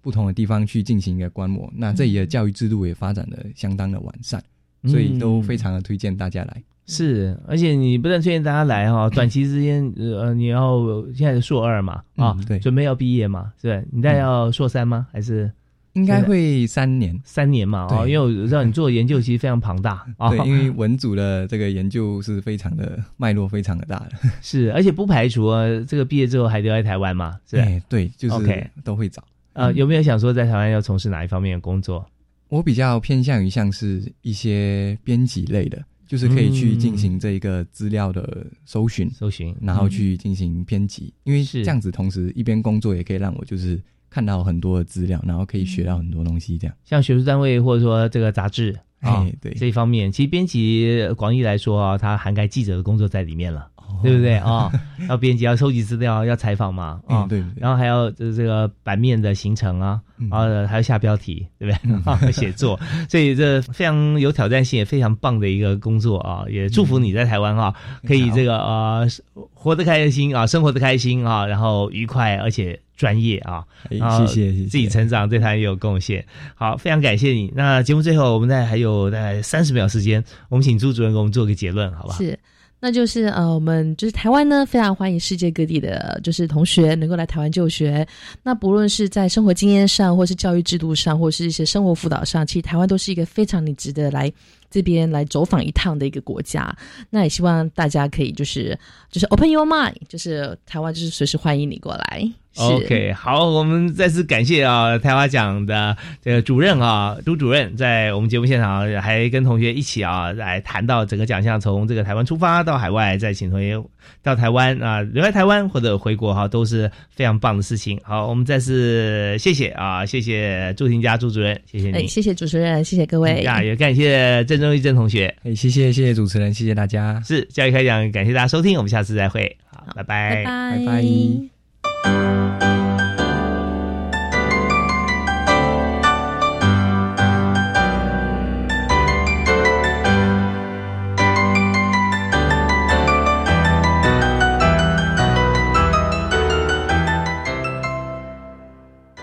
[0.01, 1.71] 不同的地方去进行一个观摩。
[1.75, 4.43] 那这里的教育制度也发展的相当的完善。
[4.85, 15.07] 所以都非常的推荐大家来，是，而且你不但推荐大家来哈， 短期之间，呃，你要现在是硕二嘛，啊，对，准备要毕业嘛，是你再要硕三吗？
[15.13, 15.51] 还是？
[15.95, 24.11] 应该会三年，三年嘛，哦，因为我知道你做研究其实非常庞大， 对，因为文组的这个研究是非常的脉络非常的大的，
[24.41, 29.25] 是，而且不排除啊，这个毕业之后还留在台湾嘛，是，对，就是 OK 都会找，
[29.55, 32.07] 呃，有没有想说在台湾要从事哪一方面的工作？
[32.49, 46.57] 我比较偏向于像是一些编辑类的，就是可以去进行这一个资料的搜寻，搜寻，然后去进行编辑，因为这样子同时一边工作也可以让我就是看到很多的资料，然后可以学到很多东西。
[46.57, 53.71] 这样，像学术单位或者说这个杂志啊，对这一方面，其实编辑广义来说啊，它涵盖记者的工作在里面了。
[54.03, 54.71] 对不对啊？
[55.09, 57.27] 要编辑，要收集资料，要采访嘛啊。
[57.29, 57.43] 对。
[57.57, 61.77] 然后还要这这个版面的形成啊，啊，还要下标题，对不
[62.21, 62.33] 对？
[62.33, 62.79] 写作，
[63.09, 66.45] 所以这非常有挑战性，也非常棒的一个工作啊！
[66.49, 67.75] 也祝福你在台湾啊，
[68.07, 69.07] 可以这个呃
[69.55, 73.65] 活得开心啊，生活的开心啊，然后愉快而且专业啊。
[73.91, 76.25] 谢谢，自己成长对他也有贡献。
[76.55, 77.53] 好，非常感谢你。
[77.55, 82.19] 那节目最后，我们再还有大概三十秒时间，我们请朱主任给我们做个结论，好不好？
[82.19, 82.39] 是。
[82.81, 88.07] 那就是呃，我们就是台湾呢，非常欢迎世界各地的，就是同学能够来台湾就学。
[88.43, 94.33] 那不论是在生活经验上，或是教育制度上，或是一些生活辅导上，其实台湾都是一个非常你值得来
[94.71, 96.73] 这边来走访一趟的一个国家。
[97.11, 98.79] 那也希望大家可以就是
[99.11, 102.31] 就是 open your mind，就是台湾就是随时欢迎你过来。
[102.59, 113.81] OK，好，我们再次感谢啊，台华奖的这个主任啊，朱主任，在我们节目现场还跟同学一起啊，来谈到整个奖项从这个台湾出发到海外，再请同学
[114.23, 117.99] 到台湾啊，留在台湾或者回国哈，都是非常棒的事情。
[118.03, 131.58] 好，我们再次谢谢啊，谢谢朱婷佳朱主任，谢谢你，谢谢主持人，谢谢各位，啊，也感谢郑中义郑同学，哎，谢谢谢谢主持人，谢谢大家，是教育开讲，感谢大家收听，我们下次再会，好，拜拜，拜拜。